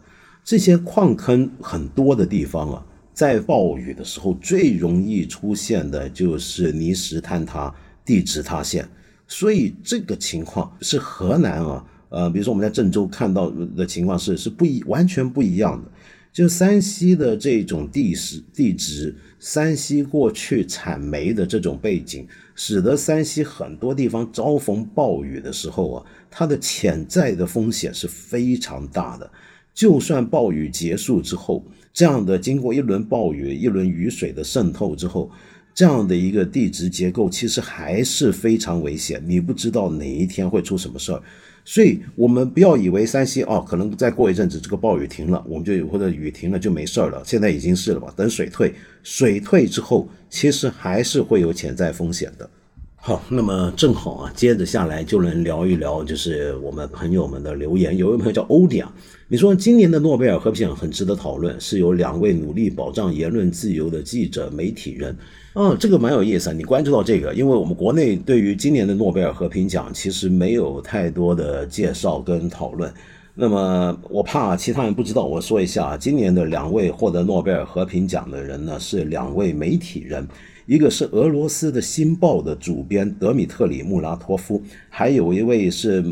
[0.44, 7.74] 这些矿坑很多的地方啊，在暴雨的时候最容易出现的就是泥石坍塌、
[8.06, 8.88] 地质塌陷，
[9.28, 15.92] 所以这个情况是河南啊，呃，比如说我们在郑州看到的情况是是不一完全不一样的。
[16.36, 29.32] 就山西的这种地势地质，山西过去产煤的这种背景，使得山西很多地方遭逢暴雨的时候啊，它的潜在的风险是非常大的。
[29.74, 35.32] 就算暴雨结束之后，这样的经过一轮暴雨、一轮雨水的渗透之后，
[35.76, 39.22] 这样的一个地质结构其实还是非常危险。
[39.28, 41.22] 你不知道哪一天会出什么事儿。
[41.68, 47.24] 所以，我们不要以为山西哦，可能再过一阵子这个暴雨停了，我们就或者雨停了就没事儿了。
[47.26, 48.14] 现在已经是了吧？
[48.16, 52.48] 等水退，水退之后，其实还是会有潜在风险的。
[52.96, 57.98] 好，那么正好啊，接着下来就能聊一聊，就是我们朋友们的留言。
[57.98, 58.94] 有位朋友叫欧迪啊，
[59.28, 65.18] 你说今年的诺贝尔和平奖很值得讨论，是由两位努力保障言论自由的记者、媒体人。
[65.56, 66.54] 哦，这个蛮有意思啊！
[66.54, 72.94] 你关注到这个，因为我们国内对于今年的诺贝尔和平奖其实没有太多的介绍跟讨论。
[73.34, 80.28] 那么我怕其他人不知道，我说一下，今年的两位获得诺贝尔和平奖的人呢是两位媒体人，
[80.66, 86.04] 一个是俄罗斯的《新报》的主编德米特里穆拉托夫，还有一位是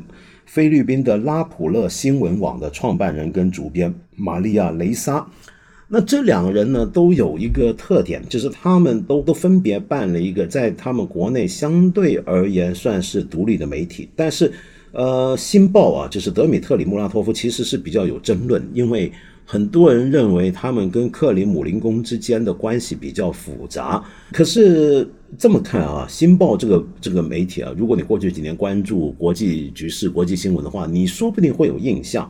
[0.46, 5.28] 菲律宾的拉普勒新闻网的创办人跟主编玛利亚雷莎。
[5.94, 14.52] 那这两个人呢，都有一个特点，就是他们都都分别办了一个在他们国内相对而言算是独立的媒体，但是，
[14.92, 19.12] 呃，《新报》啊，就是德米特里穆拉托夫其实是比较有争论，因为
[19.46, 24.04] 很多人认为他们跟克里姆林宫之间的关系比较复杂。
[24.32, 32.28] 可是这么看啊，《新报》这个这个媒体啊，如果你过去几年关注国际局势、国际新闻的话，你说不定会有印象。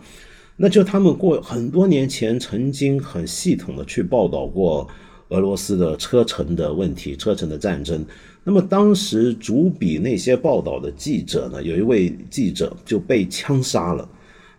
[0.56, 4.88] 那就他们过很多年前曾经很系统的去报道过
[5.30, 8.06] 俄罗斯的车臣的问题、车臣的战争。
[8.44, 14.08] 那么当时主笔那些报道的记者呢，有一位记者就被枪杀了。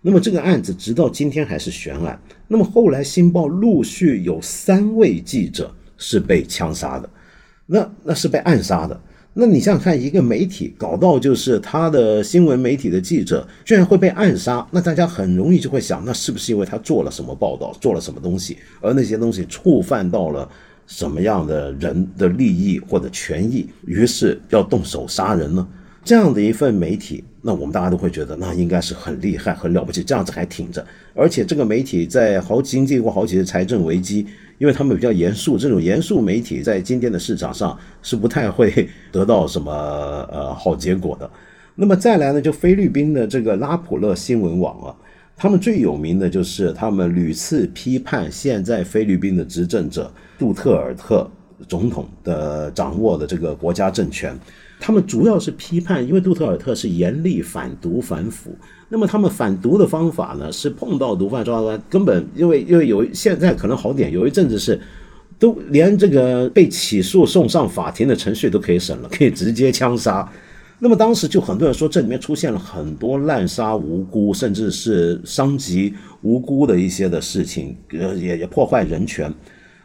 [0.01, 2.21] 那么这个案子直到今天还是悬案。
[2.49, 7.09] 那么后来《新报》陆续有三位记者是被枪杀的，
[7.67, 9.01] 那那是被暗杀的。
[9.37, 20.49] 那你想想看，一个媒体搞到就是他的新闻媒体的记者居然会被暗杀，那大家很容易就会想，那是不是因为他做了什么报道，做了什么东西，而那些东西触犯到了
[20.87, 25.67] 什么样的人的利益或者权益，于是要动手杀人呢？
[26.05, 34.27] 这样的一份媒体，那我们大家都会觉得那应该是很厉害、很了不起，这样子还挺着，而且这个媒体在好经历过好几次财政危机。
[34.59, 39.73] 因为他们比较严肃，这种严肃媒体在今天的市场上是不太会得到什么
[40.31, 41.29] 呃好结果的。
[41.75, 44.95] 那么再来呢，就菲律宾的这个拉普勒新闻网啊，
[45.37, 51.29] 他们最有名的就是他们屡次批判现在菲律宾的执政者杜特尔特
[51.69, 54.39] 总统的掌握的这个国家政权。
[54.81, 58.57] 他们主要是批判，因为杜特尔特是严厉反毒反腐。
[58.89, 64.79] 那么他们反毒的方法呢，是碰到毒贩抓抓，根本因为因为有现在可能好点，有一阵子是
[65.39, 70.31] 都连这个被起诉送上法庭的程序都可以省了， 可以直接枪杀。
[70.79, 79.33] 那么当时就很多人说，这里面出现了很多滥杀无辜，甚至是伤及无辜的一些的事情，呃，也也破坏人权。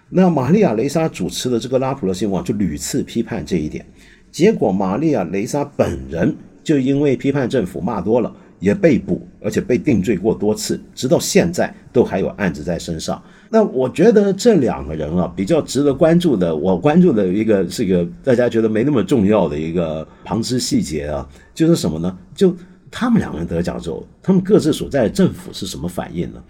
[0.10, 3.86] 那玛利亚雷莎主持的这个拉普勒新闻就屡次批判这一点。
[4.32, 13.22] 结果，玛利亚·雷莎本人就因为批判政府骂多了，也被捕，而且被定罪过多次，直到现在都还有案子在身上。
[13.50, 22.16] 那我觉得这两个人啊，比较值得关注的，我关注的一个是个大家觉得没那么重要的一个旁支细节啊，就是什么呢？
[22.36, 22.56] 就
[22.92, 26.44] 他们两个人得奖之后，他们各自所在的政府是什么反应呢？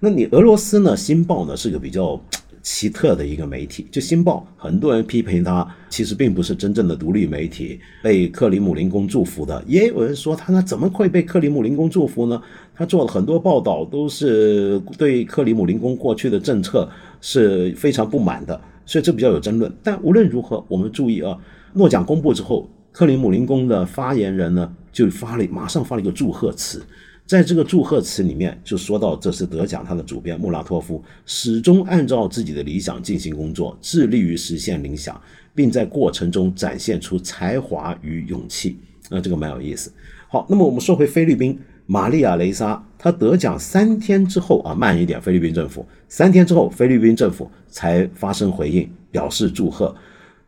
[0.00, 0.92] 那你俄罗斯呢？
[0.96, 2.20] 《新报》呢是个比较。
[2.62, 9.62] 奇特的一个媒体，就《新报》，很多人批评他，其实并不是真正的独立媒体，被克里姆林宫祝福的。
[9.66, 12.40] 也有人说他，那怎么会被克里姆林宫祝福呢？
[12.74, 16.88] 他做了很多报道，都是对克里姆林宫过去的政策
[17.20, 19.72] 是非常不满的，所以这比较有争论。
[19.82, 21.36] 但无论如何，我们注意啊，
[21.72, 26.82] 诺奖公布之后，克里姆林宫的发言人呢，就发了，马上发了一个祝贺词。
[27.30, 35.14] 在这个祝贺词里面，就说到这次得奖，他的主编穆拉托夫始终按照自己的理想进行工作，致力于实现理想，
[35.54, 38.76] 并在过程中展现出才华与勇气。
[39.08, 39.92] 那这个蛮有意思。
[40.26, 49.94] 好，那么我们说回菲律宾，玛利亚雷莎她得奖三天之后啊，慢一点，菲律宾政府三天之后，菲律宾政府才发生回应，表示祝贺。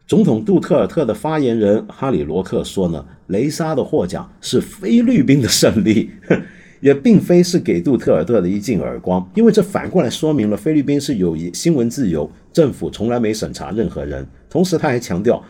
[0.09, 6.11] 总统杜特尔特的发言人哈里罗克说呢，雷莎的获奖是菲律宾的胜利。
[6.83, 14.27] 也并非是给杜特尔特的一记耳光，因为这反过来说明了菲律宾是有新闻自由，政府从来没审查任何人。
[14.51, 15.41] 同时，他还强调，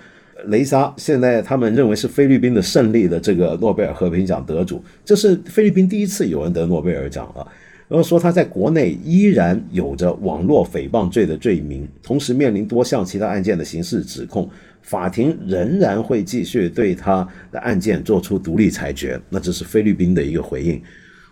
[0.49, 7.49] 雷莎现在他们认为是菲律宾的胜利的这个诺贝尔和平奖得主，这是菲律宾第一次有人得诺贝尔奖了。
[7.89, 14.49] 然后说他在国内依然有着网络诽谤罪的罪名，同时面临多项其他案件的刑事指控，
[14.83, 19.19] 法庭仍然会继续对他的案件做出独立裁决。
[19.31, 20.79] 那这是菲律宾的一个回应。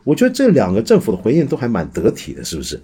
[0.05, 2.81] 我觉得这两个政府的回应都还蛮得体的，是不是？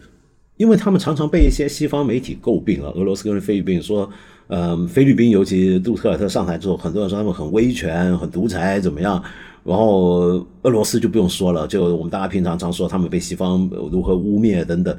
[0.56, 4.08] 因为他们常常被一些西方媒体诟病啊，俄罗斯跟菲律宾说，
[4.46, 9.22] 呃，菲律宾尤其杜特尔特上台之后，很多人说他们很威权、很独裁怎么样？
[9.64, 14.96] 然后俄罗斯就不用说了，就我们大家平常常说他们被西方如何污蔑等等。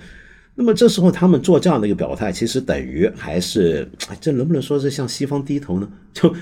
[0.54, 3.90] 那么这时候他们做这样的一个表态，其实等于还是
[4.22, 5.88] 这能不能说是向西方低头呢？
[6.14, 6.34] 就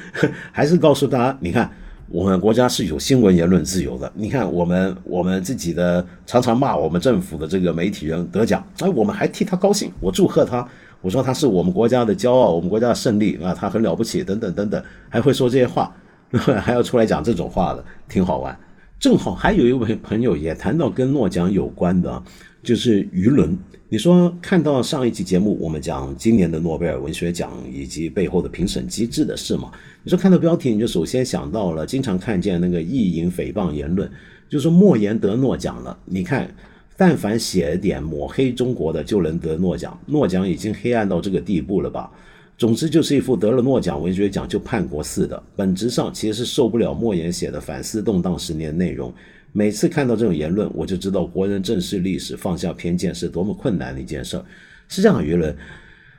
[0.52, 1.72] 还是告诉大家，你看。
[2.08, 4.12] 我们国家是有新闻言论自由的。
[4.14, 10.68] 你看，我们我们自己的常常骂我们政府的这个媒体人得奖，哎，我们还替他高兴，我祝贺他，
[11.02, 15.96] 我说他是我们国家的骄傲，我们国家的胜利啊，他很了不起，等等等等，还会说这些话，
[16.62, 18.58] 还要出来讲这种话的，挺好玩。
[19.00, 22.22] 正好还有一位朋友也谈到跟诺奖有关的，
[22.64, 23.58] 就是舆论。
[23.96, 29.72] 你说看到上一期节目我们讲今年的诺贝尔文学奖以及背后的评审机制的事吗？
[30.04, 34.12] 你说看到标题你就首先想到了经常看见那个意淫诽谤言论，
[34.50, 35.98] 就说莫言得诺奖了。
[36.04, 36.54] 你看
[36.98, 39.98] 但凡写点抹黑中国的，就能得诺奖。
[40.08, 42.12] 诺奖已经黑暗到这个地步了吧？
[42.58, 45.42] 总之就是一副得了诺奖文学奖就叛国似的。
[45.56, 49.14] 本质上其实是受不了莫言写的反思动荡十年内容。
[49.58, 54.44] 每次看到这种言论，我就知道国人正视历史、放下偏见是多么困难的一件事儿。
[54.90, 55.56] 是这样，舆论，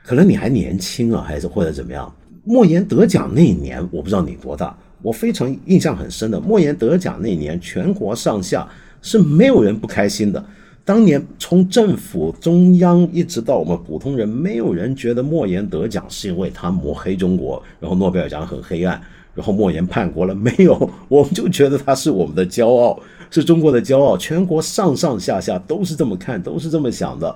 [0.03, 2.11] 可能你还年轻啊，还是或者怎么样？
[2.43, 6.41] 莫言得奖那一年，我不知道你多大，我非常印象很深的。
[6.41, 8.67] 莫言得奖那一年，全国上下
[9.03, 10.43] 是没有人不开心的。
[10.83, 18.99] 当年从政府中央一直到我们普通人，没有人觉得莫言得奖是因为他抹黑中国，然后诺贝尔奖很黑暗，
[19.37, 20.33] 然后莫言叛国了。
[20.33, 24.17] 没有，我们就觉得他是我们的骄傲，是中国的骄傲。
[24.17, 27.33] 全国上上下下都是这么看，都是这么想的。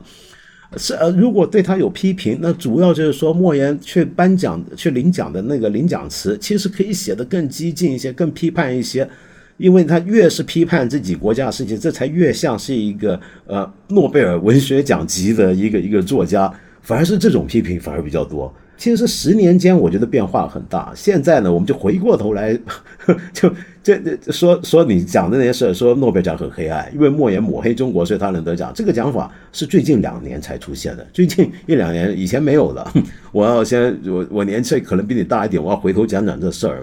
[0.77, 9.07] 是呃，如果对他有批评，那主要就是说莫言去颁奖、去领奖的那个领奖词，其实可以写得更激进一些，更批判一些。
[9.57, 18.51] 因为他越是批判自己国家的事情，这才越像是一个呃诺贝尔文学奖级的一个一个作家，反而是这种批评反而比较多。
[18.81, 20.91] 其实十年间，我觉得变化很大。
[20.95, 22.59] 现在呢，我们就回过头来，
[23.31, 23.47] 就
[23.83, 28.71] 这这说说你讲的那些事，说诺贝尔奖很黑暗，因为莫言抹黑中国，所以他能得奖。
[28.73, 32.91] 这个讲法是最近两年才出现的，最近一两年以前没有的。
[33.31, 36.81] 我要先我我年纪可能比你大一点，我要回头讲讲这事儿。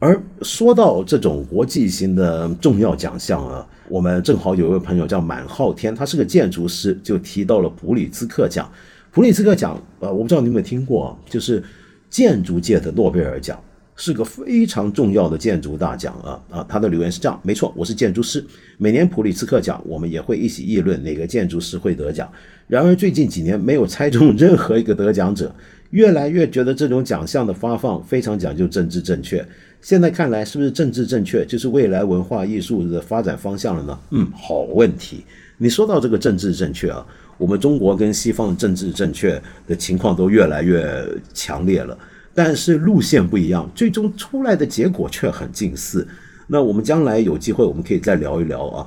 [0.00, 8.70] 而说到这种国际型的重要奖项啊，我们正好有一位朋友叫满昊天，他是个建筑师，就提到了普里兹克奖。
[9.10, 11.62] 普里兹克奖，呃，我不知道你有没有听过，就是
[12.08, 13.58] 建筑界的诺贝尔奖，
[13.96, 16.66] 是个非常重要的建筑大奖啊啊！
[16.68, 18.44] 他的留言是这样，没错，我是建筑师，
[18.76, 22.30] 每年普里兹克奖我们也会一起议论哪个建筑师会得奖。
[22.68, 25.52] 然而最近几年没有猜中任何一个得奖者，
[25.90, 29.44] 越来越觉得这种奖项的发放非常讲究政治正确。
[29.80, 33.98] 现在看来，是不是政治正确就是未来文化艺术的发展方向了呢？
[34.10, 35.24] 嗯，好问题。
[35.56, 37.04] 你说到这个政治正确啊，
[37.38, 41.96] 我们中国跟西方的政治正确的情况都越来越强烈了，
[42.34, 46.06] 但是路线不一样，最终出来的结果却很近似。
[46.48, 48.86] 那我们将来有机会，我们可以再聊一聊啊。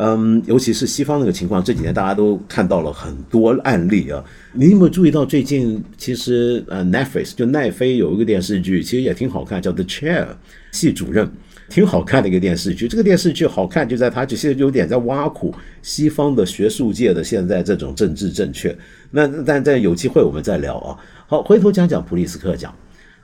[0.00, 4.24] 嗯，尤其是西方那个情况，这几年大家都看到了很多案例啊。
[4.52, 10.24] 你有没有注意到最近其实呃，Netflix 就奈飞有一个电视剧，其实也挺好看，叫《The Chair》
[10.70, 11.28] 系主任，
[11.68, 12.86] 挺好看的一个电视剧。
[12.86, 18.72] 这个电视剧好看就在它其实有点在挖苦西方的学术界的现在这种政治正确。
[19.10, 20.96] 那但但有机会我们再聊啊。
[21.26, 22.72] 好，回头讲讲普利斯克奖。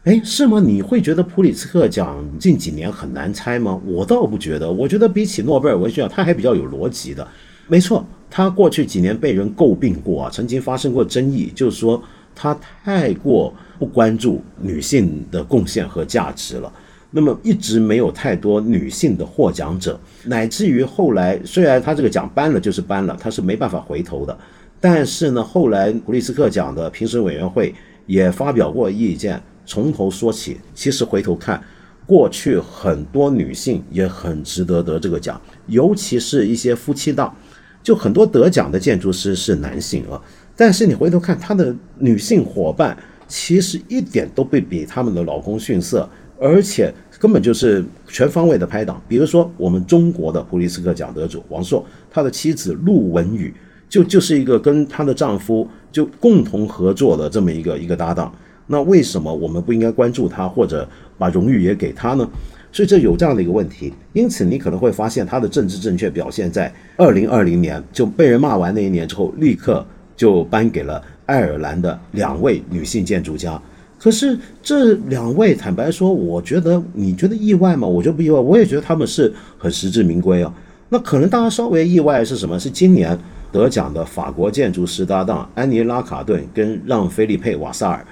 [0.04, 0.60] 哎，是吗？
[0.60, 3.80] 你会觉得普里茨克奖近几年很难猜吗？
[3.86, 7.26] 我倒不觉得，我觉得比起诺贝尔文学奖，它还比较有逻辑的。
[7.68, 12.02] 没错，它过去几年被人诟病过啊，曾经发生过争议，就是说
[12.34, 16.70] 它太过不关注女性的贡献和价值了。
[17.10, 24.36] 那么一直没有太多女性的获奖者，乃至于后来，虽然他这个奖颁了就是颁了，他是没办法回头的。
[24.78, 27.74] 但是呢，后来普利斯克奖的评审委员会
[28.04, 29.42] 也发表过意见。
[29.66, 31.62] 从头说起，其实回头看，
[32.06, 37.34] 过去很多女性也很值得得这个奖，尤其是一些夫妻档，
[37.82, 40.20] 就很多得奖的建筑师是男性啊。
[40.56, 42.96] 但是你回头看他的女性伙伴，
[43.26, 46.08] 其实一点都不比他们的老公逊色，
[46.38, 49.02] 而且根本就是全方位的拍档。
[49.08, 53.52] 比如说我们中国的普利斯克奖得主王朔，他的妻子陆文宇，
[53.88, 58.32] 就就是一个跟她的丈夫就共同合作的这么一个一个搭档。
[58.66, 60.88] 那为什么我们不应该关注他，或者
[61.18, 62.28] 把荣誉也给他呢？
[62.72, 63.92] 所以这有这样的一个问题。
[64.12, 69.86] 因此，你可能会发现他的政治正确表现在二零二零年就被人骂完那一年之后，立刻
[70.16, 73.60] 就颁给了爱尔兰的两位女性建筑家。
[73.96, 77.86] 可是这两位，坦白说，我觉得你觉得意外吗？
[77.86, 80.52] 我就不意外，我也觉得他们是很实至名归啊。
[80.88, 82.58] 那可能大家稍微意外是什么？
[82.58, 83.16] 是今年
[83.52, 88.04] 得奖的法国建筑师搭档安妮拉卡顿跟让菲利佩瓦萨尔。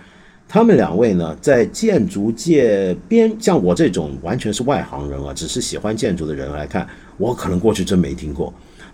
[0.53, 6.87] 他们两位呢，在建筑界边，像我这种完全是外行人啊，只是喜欢建筑的人来看，
[7.17, 8.53] 我可能过去真没听过。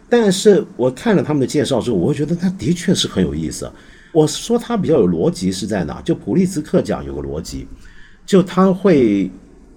[0.09, 3.69] 但是我看了他们的介绍之后，我会觉得他的确是很有意思。
[4.13, 6.01] 我说他比较有逻辑是在哪？
[6.03, 7.67] 就普利兹克奖有个逻辑，
[8.25, 9.29] 就他会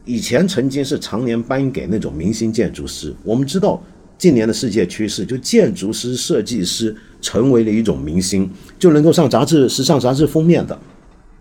[0.05, 3.11] 以前曾经是常年颁给那种明星建筑师。
[3.23, 3.82] 我们知道
[4.19, 10.77] 近年的世界趋势，就建筑师、设计师成为了一种明星，就能够上杂志、时尚杂志封面的。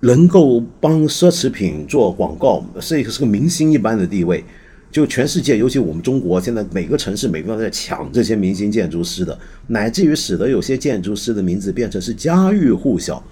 [0.01, 4.43] 能够帮奢侈品做广告，是一个是个明星一般的地位。
[4.91, 9.39] 就全世界，尤其我们中国，现在每个城市每个地方在抢这些明星建筑师的，
[9.69, 13.23] 乃至于使得有些建筑师的名字变成是家喻户晓。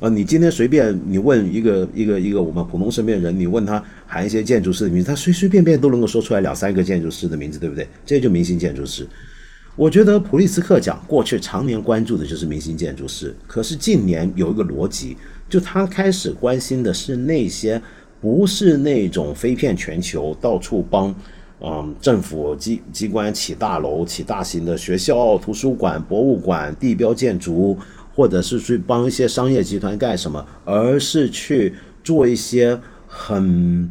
[0.00, 7.86] 啊，你今天随便你问一个一个一个我们普通身边人，你问他喊一些建筑师的名字，他随随便便都能够说出来两三个建筑师的名字，对不对？
[8.04, 9.06] 这就明星建筑师。
[9.76, 15.16] 我觉得普利斯克奖过去常年关注的就是明星建筑师，可是近年有一个逻辑，
[15.48, 17.80] 就他开始关心的是那些
[18.20, 21.14] 不是那种飞遍全球、到处帮
[21.60, 27.76] 嗯政府机机关起大楼、起大型的学校、图书馆、博物馆、地标建筑，
[28.14, 33.90] 或者是去帮一些商业集团干什么，而是去做一些很。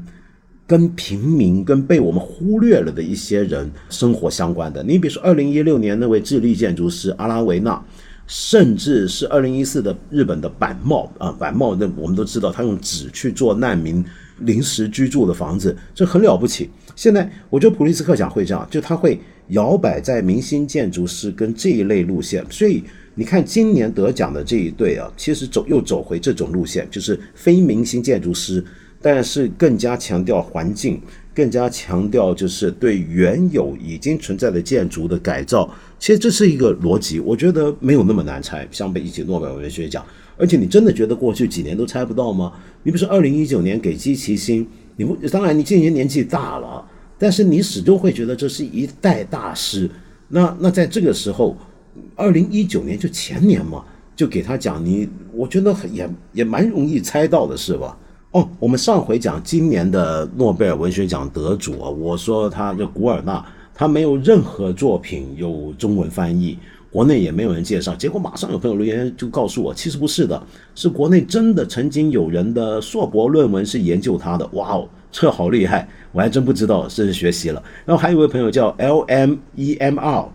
[0.65, 7.79] 跟平民、跟被我们忽略了的一些人生活相关的，你比如说，二零一六年那位智利建筑师阿拉维纳，
[8.25, 14.03] 甚至是二零一四的日本的板茂啊，板茂那我们都知道，他用纸去做难民
[14.39, 16.69] 临时居住的房子，这很了不起。
[16.95, 19.19] 现在我觉得普利斯克奖会这样，就他会
[19.49, 22.83] 摇摆在明星建筑师跟这一类路线，所以
[23.15, 28.63] 你看今年得奖的这一对啊，其实走又走回这种路线，就是非明星建筑师。
[29.05, 31.01] 但是更加强调环境，
[31.35, 35.69] 更加强调就是对原有已经存在的建筑的改造。
[36.03, 38.67] 其实这是一个逻辑，我觉得没有那么难猜。
[38.69, 42.51] 像被一起诺贝尔文学奖，而且你真的觉得过去几年都猜不到吗？
[42.83, 46.85] 你不是二零一九年给基奇星，你不当然你今年年纪大了，
[47.17, 49.89] 但是你始终会觉得这是一代大师。
[50.27, 51.55] 那那在这个时候，
[52.17, 57.97] 二零一九年就前年嘛，就给他讲，你我觉得也也蛮容易猜到的是吧？
[58.31, 66.57] 哦，我们上回讲今年的诺贝尔文学奖得主啊，我说他这古尔纳，他没有任何作品有中文翻译，
[66.91, 70.41] 国内也没有人介绍，结果马上有朋友留言就告诉我，其实不是的，
[70.75, 77.61] 是国内真的曾经有人的硕博论文是研究他的，哇哦，这好厉害，我还真不知道，这是学习了。
[77.85, 80.29] 然后还有一位朋友叫 L M E M R。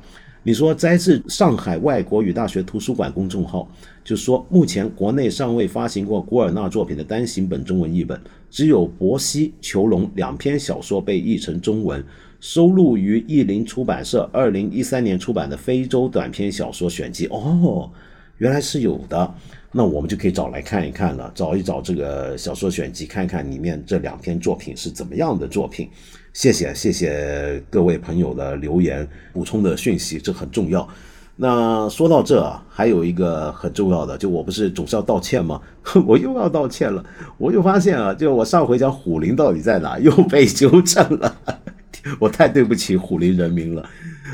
[0.45, 3.69] 你说摘自上海外国语大学图书馆公众号，
[4.03, 8.19] 就说目前国内尚未发行过古尔纳作品的单行本中文译本，
[8.49, 12.03] 只有伯西、裘龙两篇小说被译成中文，
[12.41, 17.27] 收录于译林出版社二零一三年出版的《非洲短篇小说选集》。
[17.35, 17.91] 哦，
[18.37, 19.35] 原来是有的，
[19.73, 25.89] 那我们就可以找来看一看了，找一找这个小说选集，看看里面这两篇作品是怎么样的作品。
[26.33, 30.89] 谢谢谢谢各位朋友的留言补充的讯息，这很重要。
[31.35, 35.61] 那说到这啊，还有一个很重要的，就我不是总是要道歉吗？
[36.07, 37.05] 我又要道歉了。
[37.37, 41.37] 我就发现啊，就我上回讲虎林到底在哪，又被纠正了。
[42.19, 43.89] 我太对不起虎林人民了。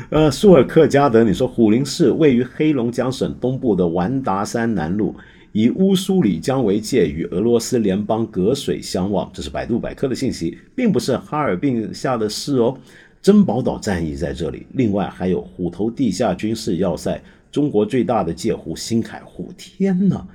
[0.09, 5.13] 呃，舒尔克加德，你说虎林市位于黑龙江省东部的完达山南麓。
[5.51, 9.31] 以乌苏里江为界，与俄罗斯联邦隔水相望。
[9.33, 12.77] 这是百度百科的信息，并不是哈尔滨下的事哦。
[13.21, 19.49] 珍宝岛战役在这里，另外还有虎头地下军事要塞，中国最大的界湖新凯湖。
[19.57, 20.27] 天哪，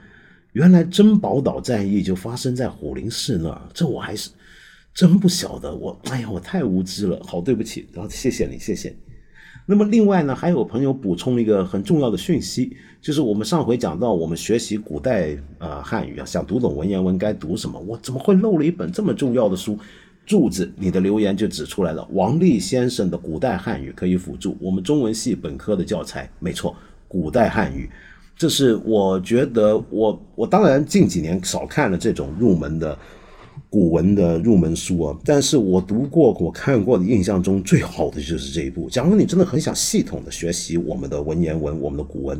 [0.55, 4.31] 原来珍宝岛战役就发生在虎林市那儿，这我还是
[4.95, 5.75] 真不晓得。
[5.75, 7.89] 我哎呀，我太无知了，好对不起。
[7.93, 8.97] 然后谢谢你，谢谢。
[9.67, 17.79] 那么另外呢，还有朋友补充了一个很重要的讯息，就是我们上回讲到，我们学习古代呃汉语啊，想读懂文言文该读什么？
[17.79, 19.79] 我怎么会漏了一本这么重要的书？
[20.27, 26.29] 柱子，你的留言就指出来了，王立先生的古代汉语可以辅助我们中文系本科的教材。
[26.39, 26.77] 没错，
[27.09, 27.89] 古代汉语，
[28.37, 32.99] 这是我觉得我我当然近几年少看了这种入门的。
[33.71, 38.91] 古文的入门书啊，但是我读过、我看过的印象中最好的就是这一部。
[38.91, 42.39] 假如你真的很想系统的学习我们的文言文、我们的古文，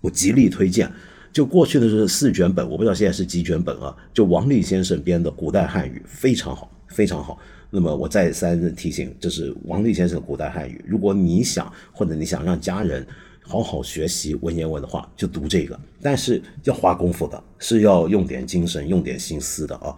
[0.00, 0.90] 我极力推荐。
[1.30, 3.94] 就过去的是四卷本，我不知道现在是几卷本啊。
[4.14, 7.38] 就王立先生编的古代汉语非常好，非常好。
[7.68, 10.82] 那么我再三提醒，这是王立先生的古代汉语。
[10.88, 13.06] 如果你想或者你想让家人
[13.42, 15.78] 好好学习文言文的话，就读这个。
[16.00, 19.94] 但是要花功夫的，是要用点精神、用点心思的啊。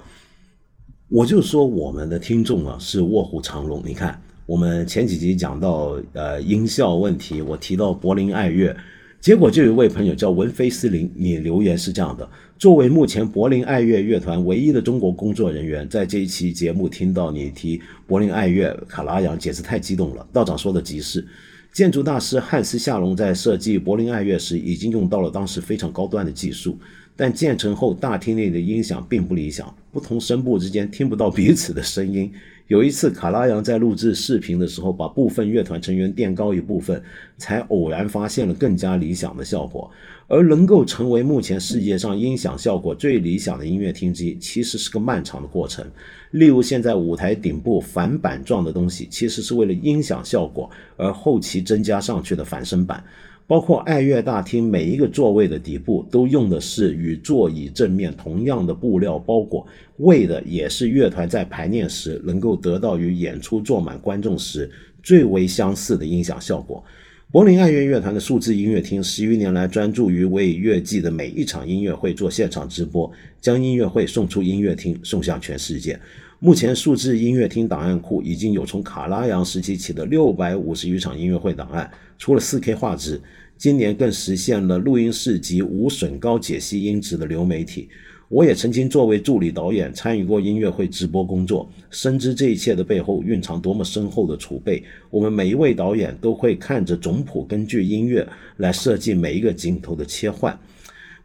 [1.11, 3.83] 我就说我们的听众啊是卧虎藏龙。
[3.83, 8.77] 你看，我们前几集讲到呃音效问题，我提到柏林爱乐，
[9.19, 12.29] 结果就有一位朋友叫文菲斯林，你留言是这样的：
[12.59, 20.29] 作为目前柏林爱乐乐团唯一的中国工作人员，在这一期节目听到你提柏林爱乐卡拉扬，简直太激动了。
[20.31, 21.27] 道长说的极是，
[21.73, 26.79] 建筑大师汉斯夏隆在设计柏林爱乐时，已经用到了当时非常高端的技术。
[27.19, 32.33] 但建成后，大厅内的音响并不理想，不同声部之间听不到彼此的声音。
[32.69, 37.03] 有一次，卡拉扬在录制视频的时候，把部分乐团成员垫高一部分，
[37.37, 39.91] 才偶然发现了更加理想的效果。
[40.29, 45.85] 而能够成为目前世界上音响效果最理想的音乐厅机，其实是个漫长的过程。
[46.31, 53.03] 例如，现在舞台顶部反板状的东西，其实是为了音响效果而后期增加上去的反声板。
[53.49, 64.71] 包括爱乐大厅每一个座位的底部都用的是与座椅正面同样的布料包裹，为的也是乐团在排练时能够得到与演出坐满观众时
[65.03, 66.85] 最为相似的音响效果。
[67.31, 75.99] 柏林爱乐乐团的数字音乐厅十余年来专注于为乐季的每一场音乐会做现场直播，将音乐会送出音乐厅，送向全世界。
[76.41, 83.21] 目前，数字音乐厅档案库已经有从卡拉扬时期起的六百五十余场音乐会档案，除了四 K 画质，
[83.57, 87.89] 今年更实现了录音室级无损高解析音质的流媒体。
[88.29, 94.85] 我也曾经作为助理导演参与过音乐会直播工作，深知这一切的背后蕴藏多么深厚的储备。
[95.11, 98.25] 我们每一位导演都会看着总谱，根据音乐
[98.59, 100.57] 来设计每一个镜头的切换。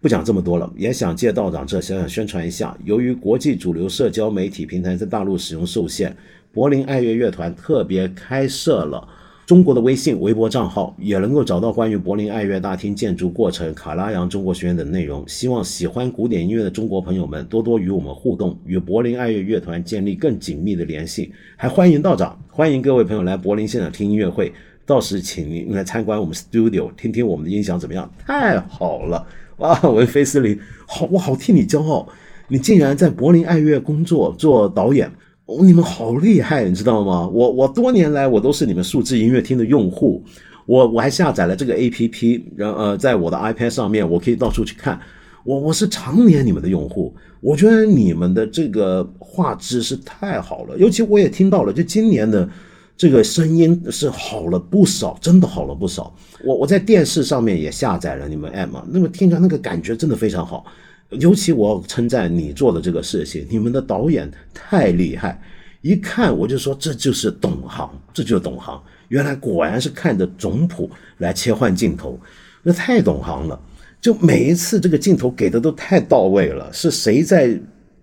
[0.04, 2.78] 不讲这么多了，也想借道长这小小宣传一下。
[2.84, 6.14] 由于国际主流社交媒体平台在大陆使用受限，
[6.52, 9.08] 柏林爱乐乐团特别开设了。
[9.46, 15.24] 中国的微信、微博账号也能够找到关于柏林爱乐大厅建筑过程、卡拉扬中国学院等内容。
[15.26, 21.32] 希望喜欢古典音乐的中国朋友们多多与我们互动，与柏林爱乐乐团建立更紧密的联系。
[21.56, 24.52] 还欢迎道长，欢迎各位朋友来柏林现场听音乐会。
[24.86, 28.12] 到时请您来参观我们 studio，听听我们的音响怎么样？
[28.20, 29.26] 太好了！
[29.64, 32.06] 啊，文菲斯林，好，我好替你骄傲，
[32.50, 35.10] 你竟然在柏林爱乐工作做导演。
[35.46, 37.28] 哦你们好厉害，你知道吗？
[37.28, 40.22] 我我多年来我都是你们数字音乐厅的用户，
[40.66, 45.00] 我我还下载了这个 A P P，然呃，在我的 iPad 上面我可以到处去看。
[45.46, 52.50] 我我是常年你们的用户，我觉得你们的这个画质是太好了，尤其我也听到了，就今年的
[52.96, 56.16] 这个声音是好了不少，真的好了不少。
[56.44, 60.66] 我我在电视上面也下载了你们 App，那么听着那个感觉真的非常好。
[61.10, 65.40] 尤其我要称赞你做的这个事情，你们的导演太厉害，
[65.82, 68.82] 一看我就说这就是懂行，这就是懂行。
[69.10, 72.20] 原来果然是看着总谱来切换镜头，
[72.64, 73.60] 那太懂行了。
[74.02, 77.56] 就每一次这个镜头给的都太到位了，是谁在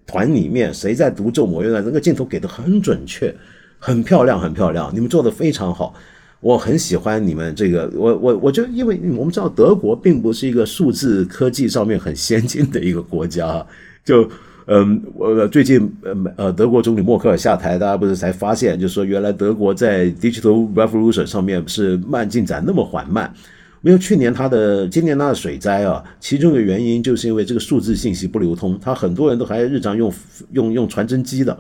[0.07, 3.35] 团里面，谁在独奏某一段，这个镜头给的很准确，
[3.81, 4.93] 很漂亮，很漂亮。
[4.95, 5.93] 你们做的非常好。
[6.41, 13.63] 我很喜欢你们这个，我我我就因为我们知道德国并不是一个数字科技上面很先进的一个国家，
[14.03, 14.27] 就
[14.65, 23.31] 嗯，我最近呃呃德国总理默克尔下台，大家不是才发现，就是说原来德国在 digital revolution 上面是慢进展那么缓慢，
[23.83, 30.11] 没有去年他的今年他的水灾啊，其中的原因就是因为这个数字信息不流通，他很多人都还日常用
[30.53, 31.55] 用用传真机的，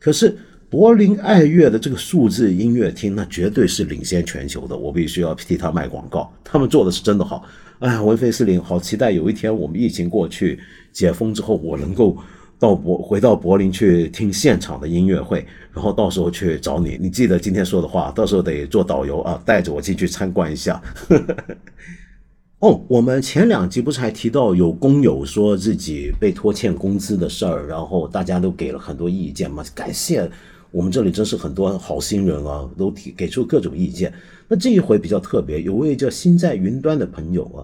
[0.00, 0.34] 可是。
[0.74, 4.76] 柏林爱乐的这个数字音乐厅，那绝对是领先全球的。
[4.76, 7.44] 我必须要替他卖广告，他们做的是真的好。
[7.78, 10.58] 哎，文菲斯林，好期待有一天我们疫情过去
[10.92, 12.16] 解封之后，我能够
[12.58, 16.98] 到柏回到柏林去听现场的音乐会，然后到时候去找你。
[17.00, 20.82] 你记得今天说的话，到时候得做导游啊，带着我进去参观一下。
[22.58, 30.28] 哦，我们前两集不是还提到有工友说自己被拖欠工资的事儿，然后大家都给了很多意见嘛，感谢。
[30.74, 34.12] 我们这里真是很多好心人啊，都提给出各种意见。
[34.48, 37.58] 那这一回比较特别，有位叫心在云端的朋友啊，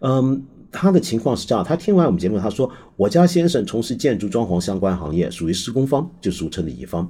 [0.00, 7.08] 嗯，他的情况是这样：他听完我们节目，他说，我家先生从事建筑装潢相关行业，属于施工方，就俗称的乙方。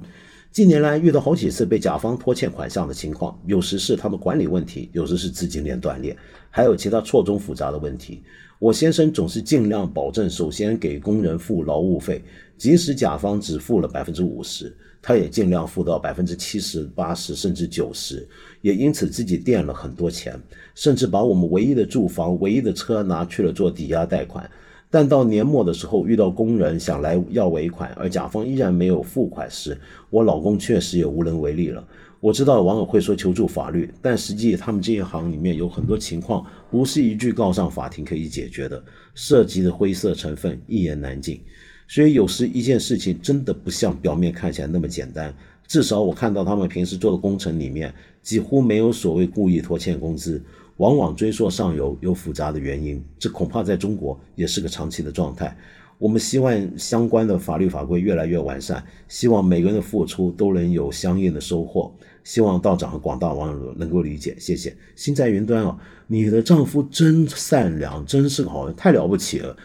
[0.51, 6.15] 近年来遇到好几次被甲方拖欠款项的情况，有时是他们管理问题，有时是资金链断裂，
[6.51, 8.21] 还有其他错综复杂的问题。
[8.59, 12.23] 我先生总是尽量保证，首先给工人付劳务费，
[12.57, 14.75] 即使甲方只付了百分之五十。
[14.99, 18.27] 他也尽量付到百分之七十八十甚至九十，
[18.61, 20.37] 也因此自己垫了很多钱，
[20.73, 24.49] 甚至把我们唯一的住房、唯一的车拿去了做抵押贷款。
[24.89, 29.77] 但到年末的时候，遇到工人想来要尾款，而甲方依然没有付款时，
[30.09, 31.85] 我老公确实也无能为力了。
[32.19, 41.39] 我知道网友会说求助法律，但实际他们这一行里面有很多情况不是一句告上法庭可以解决的，涉及的灰色成分一言难尽。
[41.87, 45.33] 所以有时一件事情真的不像表面看起来那么简单。
[45.67, 50.41] 至少我看到他们平时做的工程里面，几乎没有所谓故意拖欠工资，
[50.77, 53.03] 往往追溯上游有复杂的原因。
[53.19, 55.55] 这恐怕在中国也是个长期的状态。
[55.97, 61.93] 我们希望相关的法律法规越来越完善，希望每个人的付出都能有相应的收获。
[62.23, 64.75] 希望道长和广大网友能够理解，谢谢。
[64.95, 65.77] 心在云端啊，
[66.07, 69.55] 你的丈夫真善良，真是个好人，太了不起了。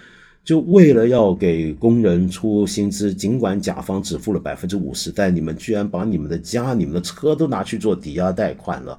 [0.45, 8.99] 就为了要给工人出薪资，尽管甲方只付了百分之五十，但你们居然把你们的家、你们的车都拿去做抵押贷款了，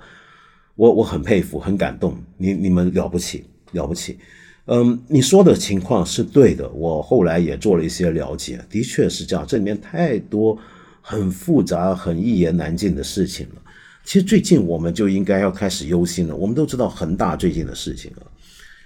[0.76, 4.20] 我我很佩服，很感动，你你们了不起，了不起。
[4.66, 10.58] 嗯，你说的情况是对的，我后来也做了一些了解，的确是这样，这里面太多
[11.02, 13.62] 很复杂、很一言难尽的事情了。
[14.06, 18.24] 其实最近我们就应该要开始忧心了，我们都知道恒大最近的事情了。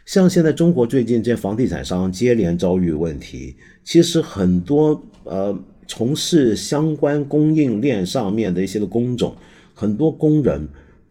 [0.05, 5.55] 像现在中国最近这些房地产商接连遭遇问题，其实很多呃
[5.85, 9.35] 从事相关供应链上面的一些的工种，
[9.75, 10.67] 很多工人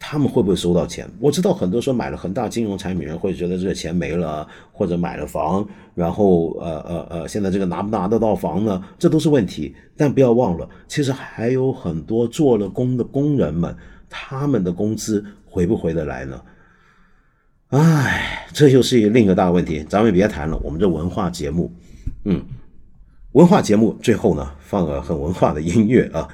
[0.09, 1.04] 他们会不会收到钱？
[1.18, 8.80] 我知道很多说买了恒大金融产品人会觉得这个钱没了，或者买了房，然后呃呃呃，现在这个拿不拿得到房呢？
[9.00, 9.74] 这都是问题。
[9.96, 13.76] 但不要忘了，其实还有很多做了工的工人们，
[14.09, 16.40] 他们的工资回不回得来呢？
[17.70, 19.84] 唉，这又是另一个大问题。
[19.88, 21.72] 咱们别谈了，我们这文化节目，
[22.26, 22.40] 嗯，
[23.32, 26.28] 文化节目最后呢放个很文化的音乐啊。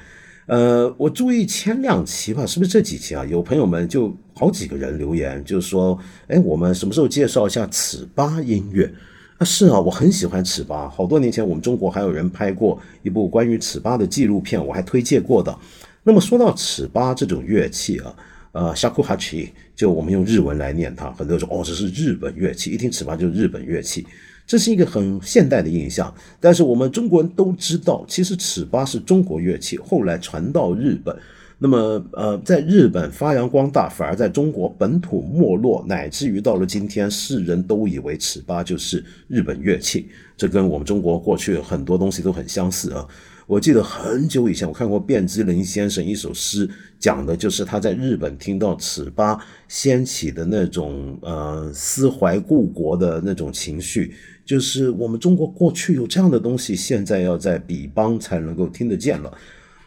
[0.45, 3.25] 呃，我注意前两期吧，是不是这几期啊？
[3.25, 8.93] 有朋友们就好几个人留言，就是说，哎，我们什么时候介绍一下尺八音乐？
[9.37, 15.57] 啊，是啊，我很喜欢尺八，好多年前我们中国还有人拍过一部关于尺八的纪录片，我还推荐过的。
[16.03, 18.13] 那么说到尺八这种乐器啊，
[18.51, 24.05] 呃，shakuhachi，就我们用日文来念它，很多人说，哦，这是日本乐器，一听尺八就是日本乐器。
[24.45, 31.15] 这是一个很现代的印象，但是我们中国人都知道，其实尺八是中国乐器，后来传到日本，
[31.59, 43.07] 那么呃，在日本发扬光大，反而在中国本土没落，乃至于到了今天，世人都以为尺八就是日本乐器，这跟我们中国过去很多东西都很相似啊。
[43.45, 49.37] 我记得很久以前，我看过卞之琳先生一首诗，讲的就是他在日本听到尺八
[49.67, 54.13] 掀起的那种呃思怀故国的那种情绪。
[54.45, 59.31] 就是我们中国过去有这样的东西，现在要在比邦才能够听得见了。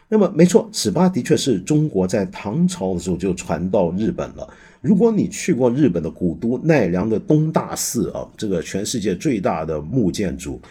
[0.09, 4.47] 那么，没错，尺八的确是中国在唐朝的时候就传到日本了。
[4.79, 10.61] 如果你去过日本的古都奈良的东大寺啊，这个全世界最大的木建筑，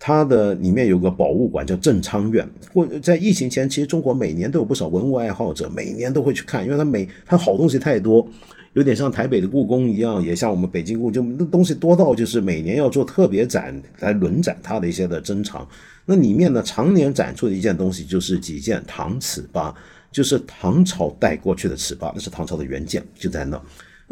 [0.00, 2.48] 它的里面有个博物馆叫正昌院。
[2.72, 8.26] 或在疫情前，其实中国每年都有不少文物爱好者，每年都会去看，因为它每它好东西太多。
[8.72, 15.68] 有点像台北的故宫一样，也像我们北京故宫，那东西多到就是每年要做特别展来轮展它的一些的珍藏。
[16.06, 19.74] 那里面呢，常年展出的一件东西就是几件唐尺八，
[20.12, 23.60] 就是唐朝带过去的尺八，那是唐朝的原件，就在那。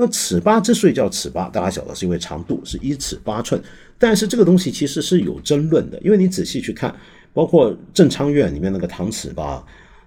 [0.01, 3.61] 那尺八之所以叫尺八，大家晓得是因为长度是一尺八寸，
[3.99, 6.95] 但是这个东西其实是有争论的，因为你仔细去看，
[7.35, 9.61] 包括正昌院里面那个唐尺八，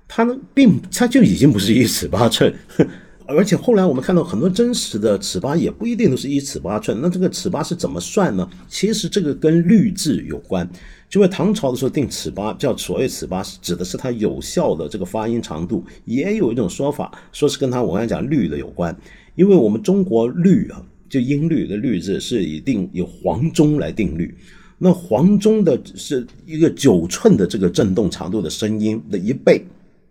[0.07, 2.53] 它呢并它就已经不是一尺八寸。
[3.27, 8.49] 而且后来我们看到很多真实的尺八也不一定都是一尺八寸，那这个尺八是怎么算呢？
[8.67, 10.69] 其实这个跟律制有关，
[11.09, 15.85] 就为唐朝的时候定尺八，叫所谓尺八，指的是它有效的这个发音长度。
[16.03, 18.93] 也有一种说法，说是跟它我刚才讲律的有关，
[19.36, 24.34] 因为我们中国律啊，就音律的律字是以定以黄钟来定律，
[24.77, 29.65] 那黄钟的是一个九寸的这个振动长度的声音的一倍。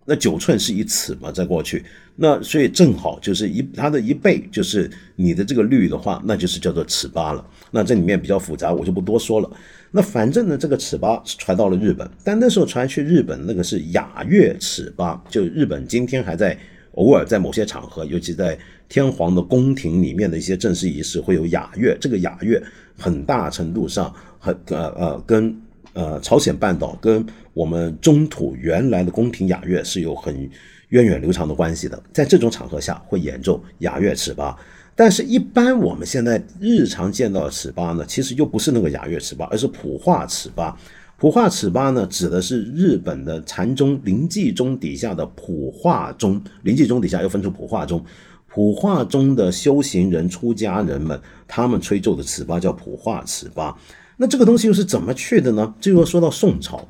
[0.06, 1.84] 那九寸是一尺嘛，在过去，
[2.16, 7.46] 那所以正好就是一它的一倍，就是你的这个律的话，那就是叫做尺八了。
[7.70, 9.48] 那这里面比较复杂，我就不多说了。
[9.92, 16.58] 那反正呢，这个尺八是传到了日本，但那时候传去日本那个是雅乐尺八，就日本今天还在
[16.92, 21.96] 偶尔在某些场合，尤其在天皇的宫廷里面的一些正式仪式会有雅乐。
[22.00, 22.62] 这个雅乐
[22.98, 25.54] 很大程度上很呃呃跟。
[25.92, 30.48] 呃，朝鲜半岛跟我们中土原来的宫廷雅乐是有很
[30.90, 34.56] 源远流长的关系的，在这种场合下会演奏雅乐尺八，
[34.94, 40.78] 但是，一般我们现在日常见到的尺八呢，其实又不是那个雅乐尺八，而是普化尺八。
[41.20, 48.02] 普化尺八呢，指的是日本的禅宗灵济宗底下的普化宗，灵济宗底下又分出普化宗，
[48.46, 53.76] 普化宗的修行人、出家人们，他们吹奏的尺八叫普化尺八。
[54.16, 55.74] 那这个东西又是怎么去的呢？
[55.78, 56.88] 这又说到宋朝，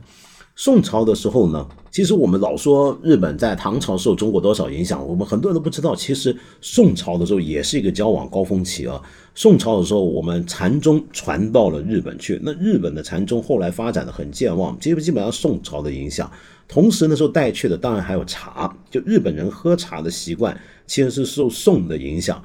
[0.54, 5.94] 宋朝的时候呢，其实我们老说日本在唐朝受中国多少影响，我们很多人都不知道。
[5.94, 9.00] 其实宋朝的时候也是一个交往高峰期啊。
[9.34, 16.30] 宋朝的时候，我们禅宗传到了日本去，那日本的禅宗后来发展的很健忘，基本基本上宋朝的影响。
[16.68, 22.40] 同时那时候带去的当然还有茶，就日本人喝茶的习惯其实是受宋的影响。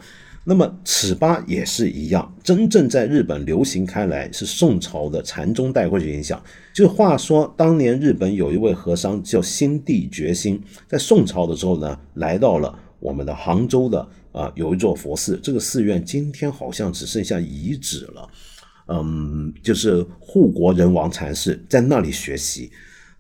[0.48, 6.40] 那么尺八也是一样，真正在日本流行开来是宋朝的禅宗带过去影响。
[6.72, 18.30] 就话说，当年日本有一位和尚叫心地觉心，在宋朝的时候呢，来到了我们的杭州的啊有一座佛寺，这个寺院今天好像只剩下遗址了，
[18.90, 22.70] 嗯，就是护国人王禅师在那里学习。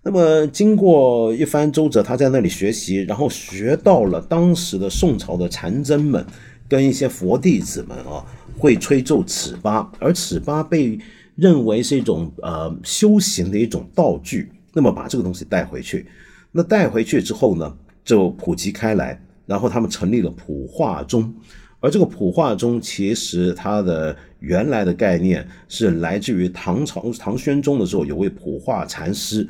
[0.03, 6.23] 那么经过一番周折，他在那里学习，然后学到了当时的宋朝的禅僧们。
[6.68, 8.26] 跟一些佛弟子们啊，
[8.57, 10.99] 会吹奏尺八，而尺八被
[11.36, 14.51] 认为是一种呃修行的一种道具。
[14.74, 16.05] 那么把这个东西带回去，
[16.51, 21.34] 那带回去之后呢，就普及开来，然后他们成立了普化宗。
[21.80, 29.47] 而这个普化宗其实它的原来的概念是来自于唐朝唐宣宗的时候，有位普化禅师，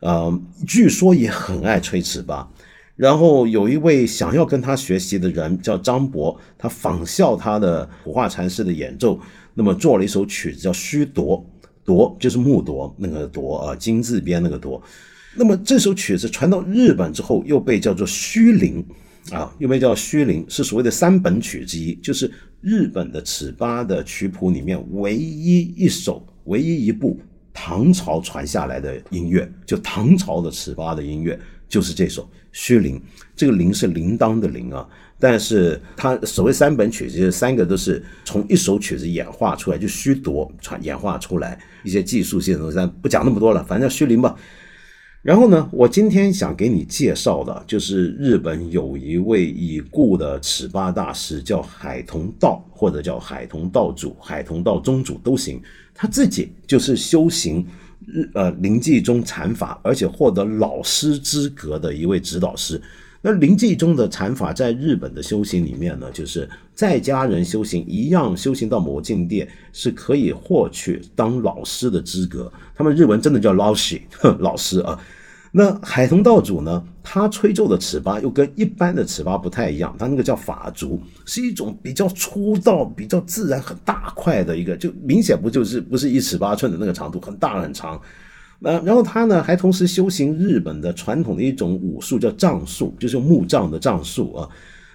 [0.00, 2.48] 呃，据说也很爱吹尺八。
[2.98, 9.20] 然后有一位想要跟他学习的人叫张博，他仿效他的普化禅师的演奏，
[9.54, 11.36] 那么做了一首曲子叫《虚铎》，
[11.84, 14.82] 铎就是木铎那个铎啊，金字边那个铎。
[15.36, 18.84] 那么这首曲子传到日本之后，又被叫做虚灵
[19.30, 22.28] 啊，又被叫虚灵，是所谓的三本曲之一，就是
[22.60, 27.16] 日本的尺八的曲谱里面唯一一首、唯一一部
[27.54, 31.38] 唐朝传下来的音乐，就唐朝的尺八的音乐。
[31.68, 32.22] 就是这首
[32.52, 32.96] 《虚铃》，
[33.36, 34.88] 这个“铃”是铃铛的“铃”啊，
[35.18, 44.34] 但是它所谓三本曲子，三个都是从一首曲子演化出来，就虚夺传演化出来一些技术性的东西，咱不讲那么多了，反正叫虚铃吧。
[45.20, 55.60] 然后呢，我今天想给你介绍的，就是日本有一位已故的尺八大师，叫海童道，或者叫海童道主、海童道宗主都行，
[55.92, 57.66] 他自己就是修行。
[58.12, 62.80] 日呃灵济宗禅法，而且获得老师资格的一位指导师。
[63.20, 72.50] 那灵济宗的禅法在日本的修行里面呢，就是在家人修行一样，修行到某个境界是可以获取当老师的资格。
[72.74, 74.00] 他们日文真的叫老师，
[74.38, 74.98] 老师啊。
[75.50, 76.84] 那海通道主呢？
[77.02, 87.98] 他吹奏的尺八又跟一般的尺八不太一样，他那个叫法竹，是一种比较粗糙、比较自然、很大块的一个，就明显不就是不是一尺八寸的那个长度，很大很长。
[88.58, 94.48] 那然后他呢，还同时修行日本的传统的一种武术，叫杖术，就是用木杖的杖术啊。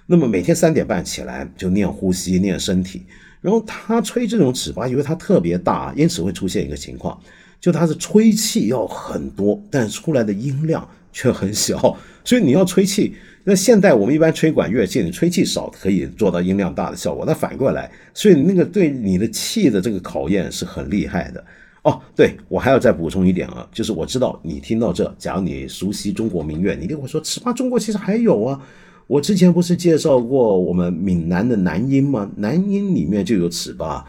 [0.06, 3.04] 那么每天三点半起来就练呼吸、练身体。
[3.40, 7.18] 然后他吹这种尺八，因为它特别大，因此会出现一个情况。
[7.64, 13.14] 就它是吹气要很多，但出来的音量却很小， 所以你要吹气。
[13.42, 17.24] 那现代我们一般吹管乐器，你吹气少可以做到音量大的效果。
[17.26, 21.42] 那反过来，所以那个对你的气的这个考验是很厉害的。
[21.84, 28.60] 哦，对我还要再补充一点啊，就是我知道你听到这，假如你熟悉中国民乐，你跟我说尺八中国其实还有啊。
[29.06, 32.30] 我之前不是介绍过我们闽南的南音吗？
[32.36, 34.04] 南音里面就有尺八。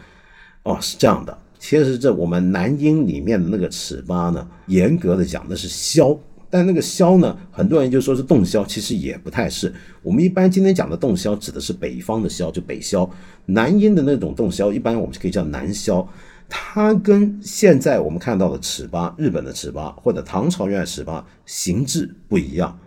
[0.64, 1.38] 哦，是这样的。
[1.68, 6.16] 其实这我们南音里面的那个尺八呢，严格的讲的是箫，
[6.48, 9.74] 但那个箫呢，很多人就说是洞箫，其实也不太是。
[10.00, 13.10] 我们一般今天讲的洞箫指的是北方的箫，就北箫。
[13.46, 16.06] 南音的那种洞箫，一般我们可以叫南箫。
[16.48, 22.78] 它跟现在我们看到的尺八，日本的尺八或者唐朝原来尺八形制不一样，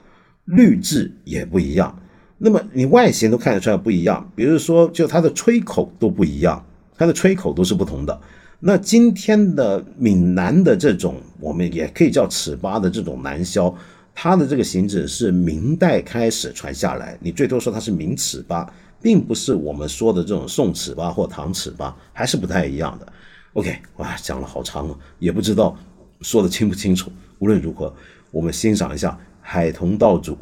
[0.45, 2.01] 律制也不一样。
[2.37, 6.65] 那么你外形都看得出来不一样，比如说就它的吹口都不一样，
[6.97, 8.21] 它的吹口都是不同的。
[8.61, 13.73] 那今天的闽南的这种，我们也可以叫尺八的这种南箫，
[14.13, 18.69] 它的这个形制是明代开始传下来，你最多说它是明尺八，
[19.01, 23.07] 并不是我们说的这种宋尺八或唐尺八，还是不太一样的。
[23.53, 25.77] OK，哇，讲了好长啊，也不知道
[26.19, 27.09] 说的清不清楚。
[27.37, 27.93] 无论如何，
[28.29, 30.37] 我们欣赏一下海桐道主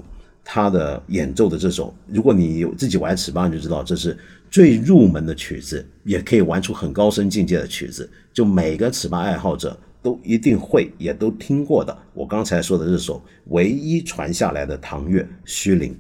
[0.50, 4.18] 他的演奏的这首，如果你有自己玩尺八，你就知道这是。
[4.50, 11.96] 最入门的曲子，也可以玩出很高深境界的曲子，就每个尺八爱好者都一定会，也都听过的。
[12.14, 15.92] 我刚才说的这首唯一传下来的唐乐《虚灵》。